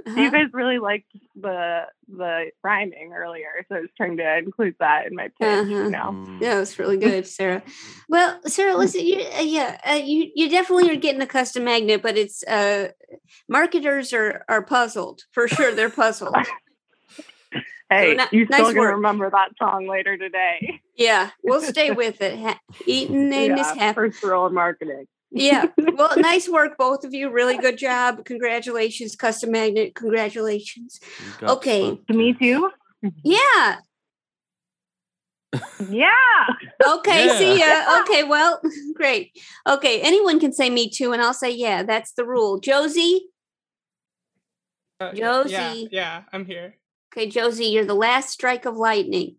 [0.05, 0.19] Uh-huh.
[0.21, 5.07] You guys really liked the the rhyming earlier, so I was trying to include that
[5.07, 5.47] in my pitch.
[5.47, 5.69] Uh-huh.
[5.69, 6.11] You know.
[6.11, 6.41] Mm.
[6.41, 7.61] Yeah, it's really good, Sarah.
[8.07, 12.01] Well, Sarah, listen, you, uh, yeah, uh, you you definitely are getting a custom magnet,
[12.01, 12.89] but it's uh,
[13.47, 15.73] marketers are are puzzled for sure.
[15.75, 16.35] They're puzzled.
[17.91, 18.95] Hey, ni- you still nice gonna work.
[18.97, 20.79] remember that song later today.
[20.95, 22.37] Yeah, we'll stay with it.
[22.37, 23.95] Ha- eating name is Yeah, happy.
[23.95, 25.07] First rule of marketing.
[25.31, 25.65] Yeah.
[25.77, 27.29] Well, nice work, both of you.
[27.29, 28.23] Really good job.
[28.23, 29.95] Congratulations, custom magnet.
[29.95, 30.99] Congratulations.
[31.39, 31.99] got Okay.
[32.09, 32.71] Me too.
[33.23, 33.77] Yeah.
[35.89, 36.45] Yeah.
[36.87, 37.25] Okay.
[37.25, 37.37] Yeah.
[37.37, 38.01] See ya.
[38.01, 38.23] Okay.
[38.23, 38.61] Well,
[38.93, 39.31] great.
[39.67, 39.99] Okay.
[40.01, 41.81] Anyone can say me too, and I'll say yeah.
[41.83, 42.59] That's the rule.
[42.59, 43.29] Josie.
[44.99, 45.51] Uh, Josie.
[45.53, 46.75] Yeah, yeah, I'm here.
[47.13, 49.37] Okay, Josie, you're the last strike of lightning.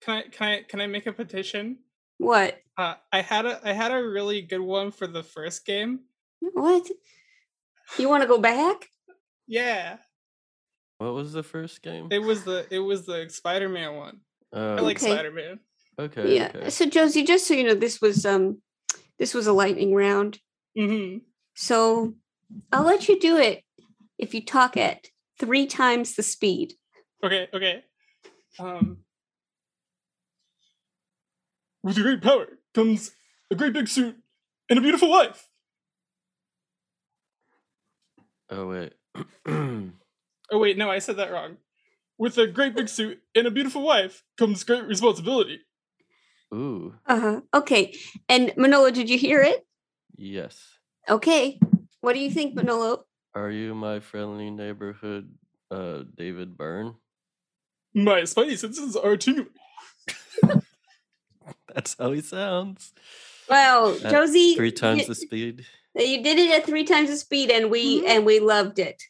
[0.00, 1.78] Can I can I can I make a petition?
[2.18, 2.58] What?
[2.76, 6.00] Uh, I had a I had a really good one for the first game.
[6.40, 6.88] What?
[7.98, 8.86] You want to go back?
[9.46, 9.96] Yeah,
[10.98, 12.08] What was the first game?
[12.10, 14.20] it was the it was the Spider Man one.
[14.54, 15.12] Uh, I like Okay.
[15.12, 15.60] Spider Man.
[15.98, 16.36] Okay.
[16.36, 16.52] yeah.
[16.54, 16.70] okay.
[16.70, 18.60] So Josie, just so you know, this was um,
[19.18, 20.38] this was a lightning round.
[20.78, 21.18] Mm-hmm.
[21.54, 22.14] So
[22.72, 23.64] I'll let you do it
[24.18, 25.06] if you talk at
[25.40, 26.74] three times the speed.
[27.24, 27.82] Okay, okay.
[28.60, 28.98] Um,
[31.82, 33.12] with a great power comes
[33.50, 34.16] a great big suit
[34.68, 35.48] and a beautiful wife.
[38.50, 38.92] Oh wait.
[40.50, 41.58] Oh wait, no, I said that wrong.
[42.16, 45.60] With a great big suit and a beautiful wife comes great responsibility.
[46.54, 46.94] Ooh.
[47.06, 47.40] Uh huh.
[47.52, 47.94] Okay.
[48.28, 49.66] And Manolo, did you hear it?
[50.16, 50.58] Yes.
[51.08, 51.60] Okay.
[52.00, 53.04] What do you think, Manolo?
[53.34, 55.34] Are you my friendly neighborhood,
[55.70, 56.94] uh, David Byrne?
[57.94, 59.48] My spidey senses are tingling.
[61.74, 62.92] That's how he sounds.
[63.48, 65.66] Well, At Josie, Three times you, the speed.
[65.94, 69.02] you did it at three times the speed, and we and we loved it.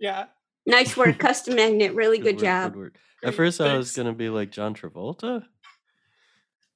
[0.00, 0.26] Yeah.
[0.66, 1.94] Nice work, custom magnet.
[1.94, 2.76] Really good, work, job.
[2.76, 2.96] work.
[3.24, 5.44] At first, I was gonna be like John Travolta.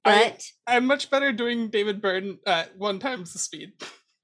[0.05, 3.73] But I'm much better doing David Byrne at one times the speed.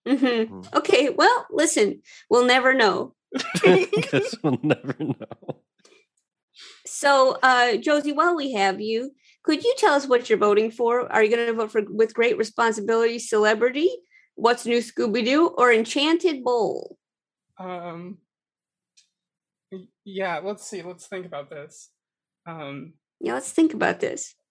[0.06, 3.14] hmm okay, well, listen, we'll never know.
[3.62, 5.56] Guess we'll never know.
[6.86, 9.12] So, uh, Josie, while we have you,
[9.44, 11.10] could you tell us what you're voting for?
[11.12, 13.90] Are you going to vote for with great responsibility, celebrity,
[14.34, 16.96] what's new, Scooby Doo, or Enchanted Bowl?
[17.58, 18.18] Um.
[20.04, 20.82] Yeah, let's see.
[20.82, 21.90] Let's think about this.
[22.46, 22.94] Um.
[23.20, 24.34] Yeah, let's think about this.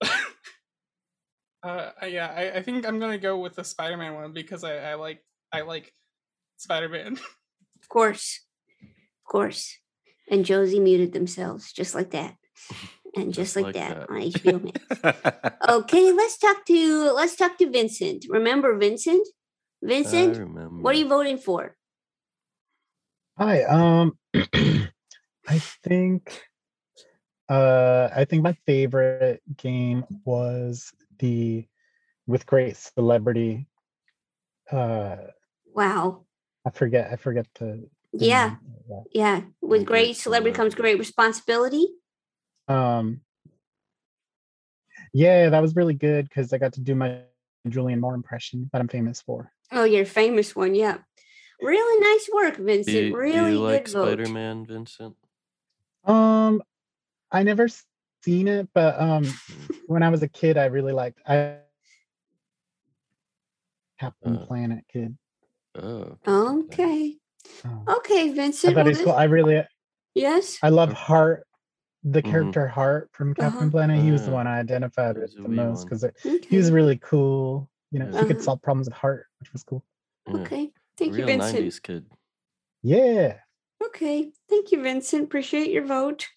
[1.63, 1.91] Uh.
[2.01, 2.33] I- Yeah.
[2.35, 5.61] I, I think I'm gonna go with the Spider-Man one because I, I like I
[5.61, 5.93] like
[6.57, 7.17] Spider-Man.
[7.83, 8.39] Of course,
[8.81, 9.77] of course.
[10.29, 12.35] And Josie muted themselves just like that,
[13.15, 14.09] and just, like, like that, that.
[14.09, 15.57] on HBO Max.
[15.69, 18.25] okay, let's talk to let's talk to Vincent.
[18.29, 19.27] Remember Vincent?
[19.83, 20.81] Vincent, remember.
[20.81, 21.75] what are you voting for?
[23.37, 23.63] Hi.
[23.63, 24.17] Um,
[25.47, 26.39] I think,
[27.49, 31.65] uh, I think my favorite game was the
[32.27, 33.67] with great celebrity.
[34.71, 35.17] Uh,
[35.73, 36.25] Wow.
[36.65, 37.11] I forget.
[37.11, 37.87] I forget the.
[38.13, 38.57] the Yeah.
[38.89, 39.03] name.
[39.11, 39.41] Yeah.
[39.61, 41.87] With great celebrity comes great responsibility.
[42.67, 43.21] Um.
[45.13, 47.21] Yeah, that was really good because I got to do my
[47.67, 49.51] Julianne Moore impression that I'm famous for.
[49.71, 50.97] Oh, your famous one, yeah.
[51.61, 52.95] Really nice work, Do Vincent.
[52.95, 53.91] you, do really you like good.
[53.91, 55.15] Spider-Man, Vincent?
[56.05, 56.63] Um,
[57.31, 57.67] I never
[58.23, 59.25] seen it, but um,
[59.87, 61.57] when I was a kid, I really liked I
[63.99, 65.17] Captain Uh, Planet kid.
[65.75, 66.17] Oh.
[66.27, 67.17] Okay.
[67.87, 68.73] Okay, I Vincent.
[68.75, 69.13] thought well, he's cool.
[69.13, 69.61] I really,
[70.15, 70.57] yes.
[70.63, 71.45] I love Heart,
[72.03, 72.29] the Mhm.
[72.29, 73.71] character Heart from Captain Uh-huh.
[73.71, 74.03] Planet.
[74.03, 76.39] He was the Ah, one I identified he with the most because Okay.
[76.49, 77.69] he was really cool.
[77.91, 78.25] You know, he Uh-huh.
[78.25, 79.83] could solve problems with Heart, which was cool.
[80.27, 80.35] Yeah.
[80.41, 80.73] Okay.
[80.97, 81.53] Thank you, Vincent.
[81.59, 82.09] 90s kid.
[82.81, 83.39] Yeah,
[83.83, 84.31] Okay.
[84.49, 85.23] Thank you, Vincent.
[85.25, 86.27] Appreciate your vote.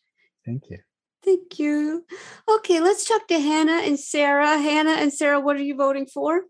[0.44, 0.78] thank you.
[1.22, 2.04] Thank you.
[2.48, 4.58] Okay, let's talk to Hannah and Sarah.
[4.58, 6.44] Hannah and Sarah, what are you voting for?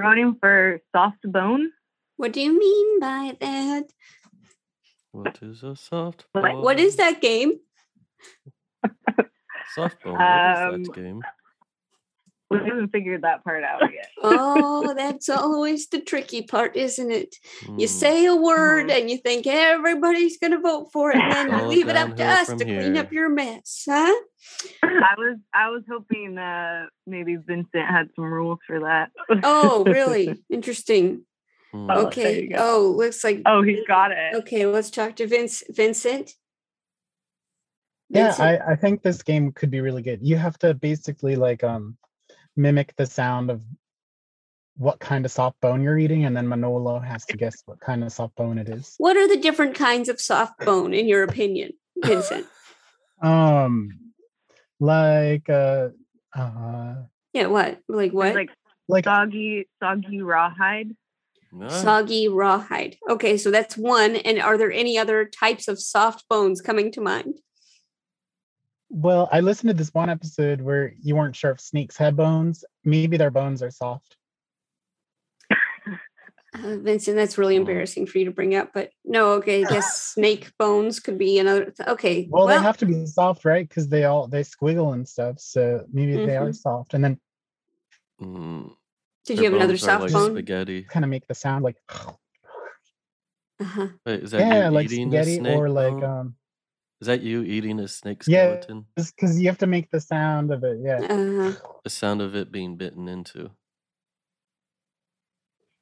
[0.00, 1.72] voting for soft bone.
[2.16, 3.84] What do you mean by that?
[5.16, 7.54] What is a soft What, what is that game?
[9.76, 10.12] Softball.
[10.12, 10.20] What
[10.74, 11.20] Um, is that game?
[12.48, 14.08] We haven't figured that part out yet.
[14.22, 17.34] Oh, that's always the tricky part, isn't it?
[17.64, 17.78] Hmm.
[17.78, 21.48] You say a word and you think everybody's going to vote for it, and then
[21.50, 24.14] you All leave it up to us from to clean up your mess, huh?
[24.82, 29.10] I was I was hoping uh maybe Vincent had some rules for that.
[29.42, 30.42] Oh, really?
[30.50, 31.24] Interesting.
[31.74, 32.48] Oh, Okay.
[32.48, 32.56] go.
[32.58, 33.42] Oh, looks like.
[33.46, 34.34] Oh, he's got it.
[34.34, 35.62] Okay, let's talk to Vince.
[35.70, 36.32] Vincent.
[38.08, 40.20] Yeah, I, I think this game could be really good.
[40.22, 41.96] You have to basically like um
[42.56, 43.62] mimic the sound of
[44.76, 48.04] what kind of soft bone you're eating, and then Manolo has to guess what kind
[48.04, 48.94] of soft bone it is.
[48.98, 51.72] What are the different kinds of soft bone, in your opinion,
[52.02, 52.46] Vincent?
[53.22, 53.88] Um
[54.78, 55.88] like uh
[56.34, 56.94] uh
[57.32, 57.80] yeah, what?
[57.88, 58.34] Like what?
[58.34, 58.50] Like
[58.88, 60.94] like soggy soggy rawhide.
[61.68, 62.96] Soggy rawhide.
[63.08, 64.16] Okay, so that's one.
[64.16, 67.40] And are there any other types of soft bones coming to mind?
[68.88, 72.64] well, I listened to this one episode where you weren't sure if snakes had bones.
[72.84, 74.16] Maybe their bones are soft.
[75.50, 80.00] Uh, Vincent, that's really embarrassing for you to bring up, but no, okay, I guess
[80.14, 81.72] snake bones could be another.
[81.72, 83.68] Th- okay, Well, they have to be soft, right?
[83.68, 85.38] Because they all they squiggle and stuff.
[85.40, 86.56] So maybe they are Mhm.
[86.56, 86.94] soft.
[86.94, 87.20] And then
[88.20, 88.74] Mm.
[89.26, 90.30] Did Their you have another bones are soft like bone?
[90.32, 90.82] Spaghetti.
[90.82, 91.76] kind of make the sound like
[93.58, 93.88] Uh-huh.
[94.04, 96.04] Wait, is that yeah, you like eating spaghetti a snake or like bone?
[96.04, 96.36] um
[97.00, 98.60] Is that you eating a snake yeah,
[98.94, 100.78] because you have to make the sound of it.
[100.82, 100.98] Yeah.
[101.00, 101.52] Uh-huh.
[101.84, 103.50] The sound of it being bitten into.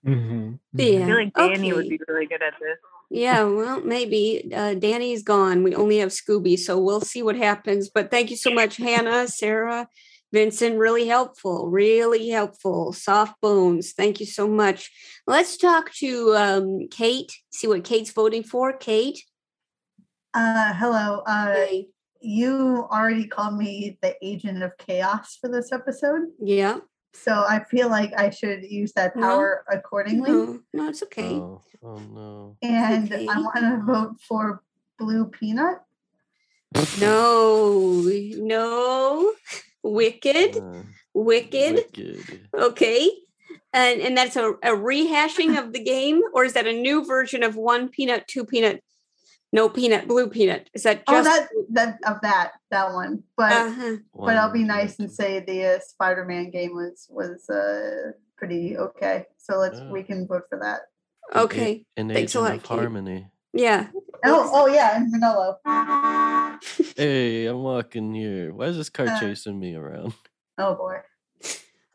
[0.07, 0.55] Mm-hmm.
[0.75, 0.85] Yeah.
[0.85, 2.77] I feel like Danny would be really good at this.
[3.11, 4.51] Yeah, well, maybe.
[4.55, 5.63] Uh, Danny's gone.
[5.63, 7.89] We only have Scooby, so we'll see what happens.
[7.89, 9.89] But thank you so much, Hannah, Sarah,
[10.35, 10.77] Vincent.
[10.77, 11.71] Really helpful.
[11.71, 12.93] Really helpful.
[12.93, 13.93] Soft bones.
[13.93, 14.91] Thank you so much.
[15.29, 17.33] Let's talk to um, Kate.
[17.53, 18.77] See what Kate's voting for.
[18.77, 19.23] Kate.
[20.35, 21.23] Uh, hello.
[21.25, 21.67] Uh,
[22.21, 26.23] you already called me the agent of chaos for this episode.
[26.43, 26.79] Yeah.
[27.13, 29.23] So I feel like I should use that No.
[29.23, 30.33] power accordingly.
[30.33, 31.35] No, no, it's okay.
[31.35, 32.57] Oh, oh no.
[32.61, 33.29] And okay.
[33.29, 34.65] I want to vote for
[34.99, 35.79] Blue Peanut.
[36.99, 39.33] No, no.
[39.85, 40.57] Wicked.
[40.57, 40.83] Uh,
[41.13, 41.75] Wicked.
[41.97, 42.49] wicked.
[42.53, 43.11] Okay.
[43.73, 47.43] And and that's a, a rehashing of the game, or is that a new version
[47.43, 48.83] of one peanut, two peanut,
[49.53, 50.71] no peanut, blue peanut?
[50.75, 53.23] Is that Oh, that that of that that one.
[53.37, 53.97] But Uh-huh.
[54.15, 59.27] but I'll be nice and say the uh, Spider-Man game was was uh, pretty okay.
[59.39, 59.91] So let's Oh.
[59.91, 60.81] we can vote for that.
[61.35, 61.85] okay?
[61.97, 62.79] An Thanks a lot, of Kate.
[62.79, 63.27] harmony.
[63.55, 63.87] Yeah.
[64.25, 65.59] Oh oh yeah, and Manolo.
[66.97, 68.53] Hey, I'm walking here.
[68.53, 70.13] Why is this car Uh, chasing me around?
[70.59, 70.99] Oh boy.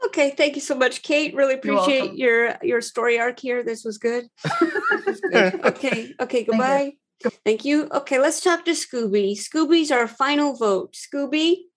[0.06, 0.32] Okay.
[0.32, 1.36] Thank you so much, Kate.
[1.36, 3.64] Really appreciate your your story arc here.
[3.64, 4.30] This was good.
[4.62, 5.66] This was good.
[5.66, 6.14] Okay.
[6.20, 6.44] Okay.
[6.46, 6.94] Goodbye.
[7.44, 7.90] Thank you.
[7.92, 8.20] Okay.
[8.20, 9.36] Let's talk to Scooby.
[9.36, 10.96] Scooby's our final vote.
[10.96, 11.68] Scooby.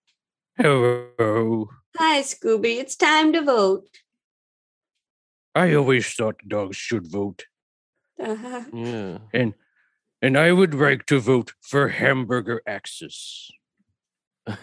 [0.57, 1.69] Hello.
[1.99, 2.79] Hi, Scooby.
[2.79, 3.89] It's time to vote.
[5.55, 7.47] I always thought dogs should vote.
[8.23, 8.63] Uh-huh.
[8.73, 9.19] Yeah.
[9.35, 9.55] And
[10.23, 13.51] and I would like to vote for hamburger access.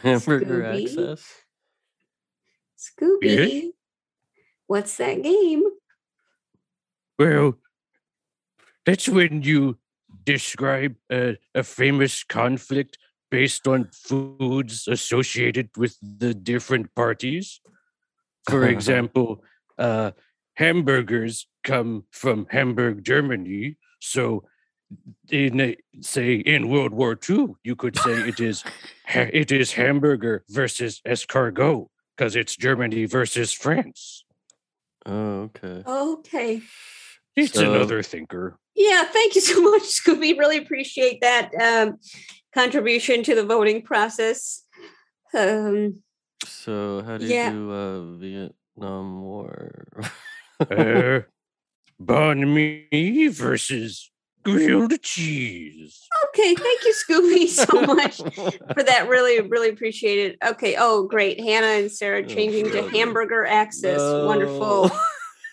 [0.02, 0.84] Hamburger Scooby?
[0.84, 1.34] access.
[2.80, 3.72] Scooby.
[4.68, 5.64] What's that game?
[7.18, 7.56] Well,
[8.86, 9.77] that's when you
[10.26, 12.98] describe a, a famous conflict
[13.30, 17.60] based on foods associated with the different parties.
[18.49, 19.44] For example,
[19.77, 20.11] uh,
[20.56, 23.77] hamburgers come from Hamburg, Germany.
[23.99, 24.45] So,
[25.30, 28.64] in a, say in World War II, you could say it is
[29.07, 34.26] it is hamburger versus escargot because it's Germany versus France.
[35.06, 35.84] Oh, okay.
[35.88, 36.61] Okay.
[37.36, 38.57] It's So- another thinker.
[38.76, 40.38] Yeah, thank you so much, Scooby.
[40.38, 41.98] Really appreciate that um,
[42.53, 44.64] contribution to the voting process.
[45.34, 46.02] Um,
[46.45, 47.52] So how do Yeah.
[47.52, 49.86] you do uh, Vietnam War?
[50.60, 51.22] uh,
[52.02, 54.11] banh mi versus
[54.57, 56.07] grilled cheese.
[56.30, 58.17] okay, thank you, Scooby, so much
[58.73, 59.07] for that.
[59.09, 60.38] Really, really appreciate it.
[60.45, 61.39] Okay, oh, great.
[61.39, 63.99] Hannah and Sarah changing to hamburger access.
[63.99, 64.91] Wonderful.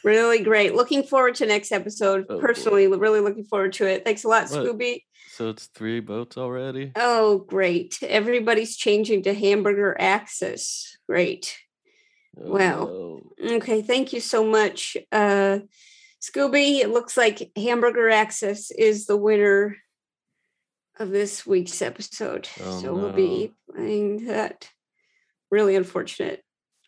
[0.04, 0.74] Really great.
[0.74, 2.28] Looking forward to next episode.
[2.40, 4.04] Personally, really looking forward to it.
[4.04, 4.64] Thanks a lot, What?
[4.64, 5.02] Scooby.
[5.32, 6.92] so it's three boats already.
[6.94, 7.98] Oh, great.
[8.02, 10.96] Everybody's changing to hamburger access.
[11.08, 11.58] Great.
[12.40, 13.20] Oh, Wow.
[13.42, 14.96] Okay, thank you so much.
[15.10, 15.60] Uh
[16.26, 19.76] Scooby, it looks like Hamburger Access is the winner
[20.98, 22.48] of this week's episode.
[22.64, 24.70] Oh, so we'll be playing that.
[25.50, 26.42] Really unfortunate.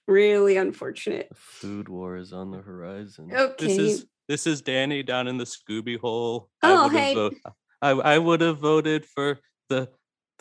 [0.07, 1.29] Really unfortunate.
[1.35, 3.31] Food war is on the horizon.
[3.33, 3.67] Okay.
[3.67, 6.49] This is this is Danny down in the Scooby hole.
[6.63, 7.09] Oh, I would hey.
[7.09, 9.39] have vo- I, I would have voted for
[9.69, 9.89] the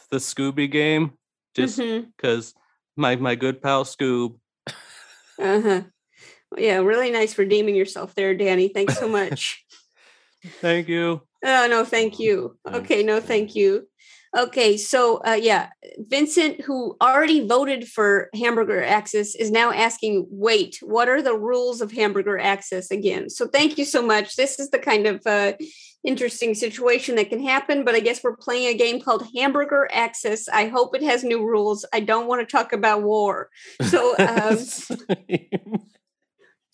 [0.10, 1.14] the Scooby game
[1.54, 2.54] just because
[2.96, 4.38] my my good pal Scoob.
[5.40, 5.82] Uh-huh.
[6.56, 8.70] Yeah, really nice redeeming yourself there, Danny.
[8.70, 9.66] Thanks so much.
[10.62, 11.22] Thank you.
[11.44, 12.58] Oh no, thank you.
[12.66, 13.88] Okay, no, thank you.
[14.38, 20.80] Okay, so uh, yeah, Vincent, who already voted for Hamburger Access, is now asking, "Wait,
[20.82, 24.36] what are the rules of Hamburger Access again?" So thank you so much.
[24.36, 25.54] This is the kind of uh,
[26.04, 27.84] interesting situation that can happen.
[27.84, 30.48] But I guess we're playing a game called Hamburger Access.
[30.50, 31.86] I hope it has new rules.
[31.94, 33.50] I don't want to talk about war,
[33.90, 34.16] so.
[34.28, 34.58] Um,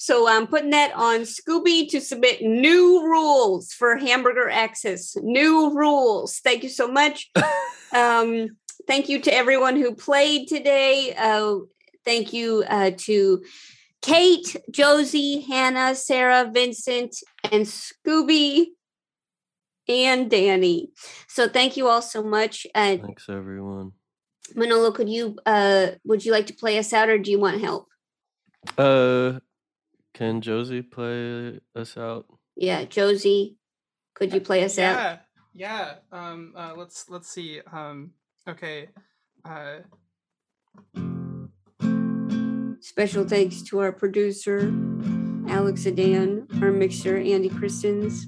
[0.04, 5.16] So I'm putting that on Scooby to submit new rules for hamburger access.
[5.22, 6.40] New rules.
[6.40, 7.32] Thank you so much.
[7.96, 8.50] um,
[8.86, 11.16] thank you to everyone who played today.
[11.18, 11.60] Uh,
[12.04, 13.46] thank you uh, to
[14.02, 17.16] Kate, Josie, Hannah, Sarah, Vincent,
[17.50, 18.66] and Scooby
[19.88, 20.90] and Danny.
[21.30, 22.68] So thank you all so much.
[22.76, 23.94] Uh, Thanks, everyone.
[24.54, 27.62] Manolo, could you uh, would you like to play us out, or do you want
[27.62, 27.88] help?
[28.78, 29.40] Uh,
[30.14, 32.26] can Josie play us out?
[32.56, 33.58] Yeah, Josie,
[34.14, 35.20] could you play us out?
[35.54, 36.20] Yeah, yeah.
[36.32, 37.62] Um, uh, let's let's see.
[37.72, 38.12] Um,
[38.48, 38.90] okay.
[39.44, 39.80] Uh,
[42.82, 44.74] Special thanks to our producer,
[45.48, 48.28] Alex Adan, our mixer, Andy Christens.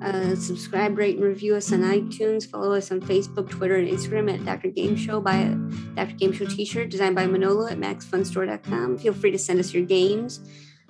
[0.00, 2.48] Uh, subscribe, rate, and review us on iTunes.
[2.48, 4.68] Follow us on Facebook, Twitter, and Instagram at Dr.
[4.68, 5.20] Game Show.
[5.20, 5.54] Buy a
[5.96, 6.14] Dr.
[6.14, 8.98] Game Show t shirt designed by Manolo at maxfunstore.com.
[8.98, 10.40] Feel free to send us your games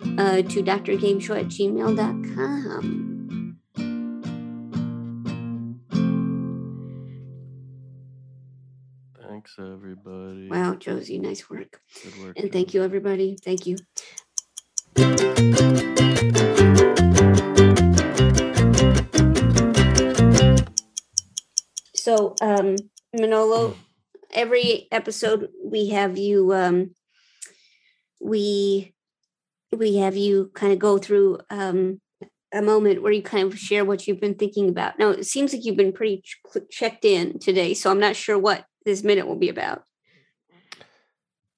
[0.01, 3.09] uh, to drgameshow at gmail.com.
[9.21, 10.49] Thanks, everybody.
[10.51, 11.81] Wow, Josie, nice work.
[12.03, 12.39] Good work.
[12.39, 13.37] And thank you, everybody.
[13.43, 13.77] Thank you.
[21.95, 22.77] So, um,
[23.13, 23.77] Manolo,
[24.33, 26.95] every episode we have you, um,
[28.21, 28.95] we
[29.73, 32.01] we have you kind of go through um,
[32.53, 34.99] a moment where you kind of share what you've been thinking about.
[34.99, 36.41] Now, it seems like you've been pretty ch-
[36.71, 39.85] checked in today, so I'm not sure what this minute will be about.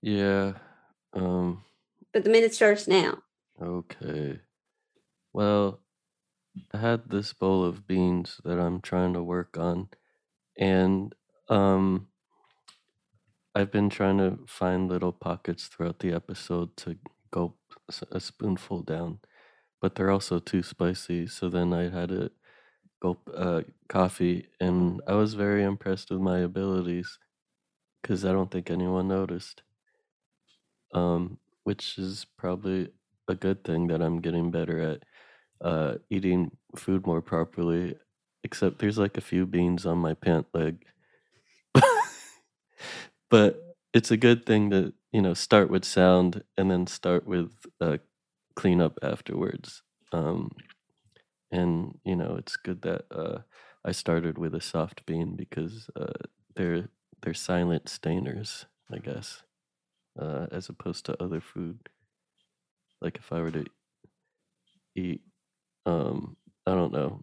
[0.03, 0.55] Yeah.
[1.13, 1.65] Um.
[2.13, 3.23] But the minute starts now.
[3.61, 4.41] Okay.
[5.33, 5.81] Well,
[6.73, 9.89] I had this bowl of beans that I'm trying to work on,
[10.59, 11.15] and
[11.49, 12.09] um,
[13.55, 16.97] I've been trying to find little pockets throughout the episode to
[17.33, 17.60] s-
[18.11, 19.21] a spoonful down,
[19.81, 21.27] but they're also too spicy.
[21.27, 22.31] So then I had a
[23.03, 27.19] gulp uh, coffee, and I was very impressed with my abilities
[28.03, 29.63] because I don't think anyone noticed.
[30.95, 32.89] Um, which is probably
[33.29, 35.03] a good thing that I'm getting better at
[35.61, 37.97] uh, eating food more properly.
[38.45, 40.85] Except there's like a few beans on my pant leg.
[43.31, 47.53] but it's a good thing to you know start with sound and then start with
[47.81, 47.99] uh,
[48.57, 49.83] cleanup afterwards.
[50.13, 50.53] Um,
[51.51, 53.39] and you know it's good that uh,
[53.85, 56.13] I started with a soft bean because uh,
[56.57, 56.89] they're
[57.23, 59.43] they're silent stainers, I guess,
[60.21, 61.81] uh, as opposed to other food.
[63.01, 63.65] Like if I were to
[64.95, 65.23] eat,
[65.87, 67.23] um, I don't know,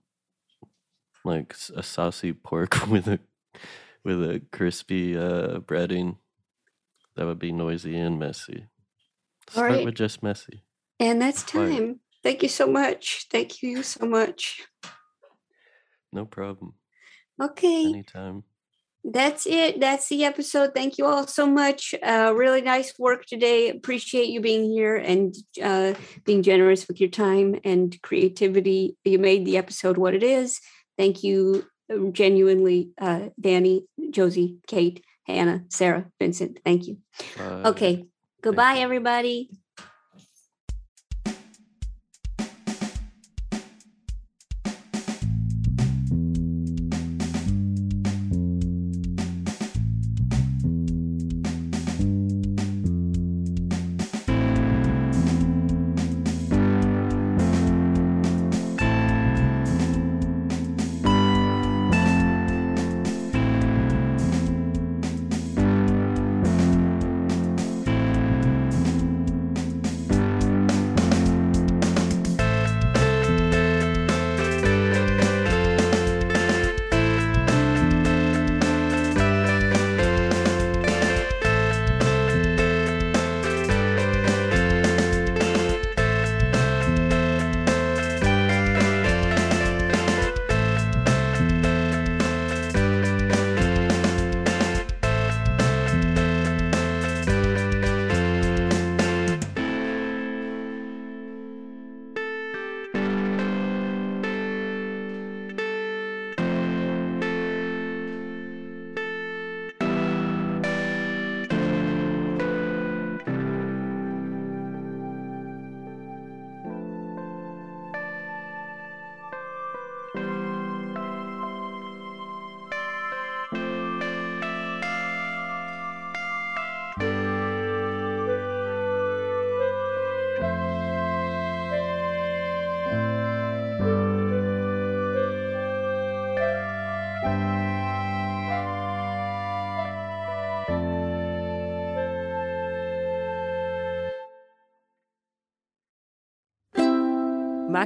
[1.24, 3.20] like a saucy pork with a
[4.04, 6.18] with a crispy uh, breading,
[7.18, 8.68] that would be noisy and messy.
[9.50, 9.86] All Start right.
[9.86, 10.64] with just messy.
[11.00, 12.00] And that's time.
[12.24, 13.26] Thank you so much.
[13.32, 14.62] Thank you so much.
[16.14, 16.76] No problem.
[17.42, 17.86] Okay.
[17.86, 18.44] Anytime.
[19.04, 19.80] That's it.
[19.80, 20.72] That's the episode.
[20.76, 21.96] Thank you all so much.
[22.04, 23.70] Uh, really nice work today.
[23.70, 25.34] Appreciate you being here and
[25.64, 25.94] uh,
[26.26, 28.98] being generous with your time and creativity.
[29.06, 30.60] You made the episode what it is.
[30.98, 36.60] Thank you, uh, genuinely, uh, Danny, Josie, Kate, Hannah, Sarah, Vincent.
[36.64, 36.98] Thank you.
[37.38, 37.62] Bye.
[37.66, 38.06] Okay.
[38.42, 39.50] Goodbye, everybody.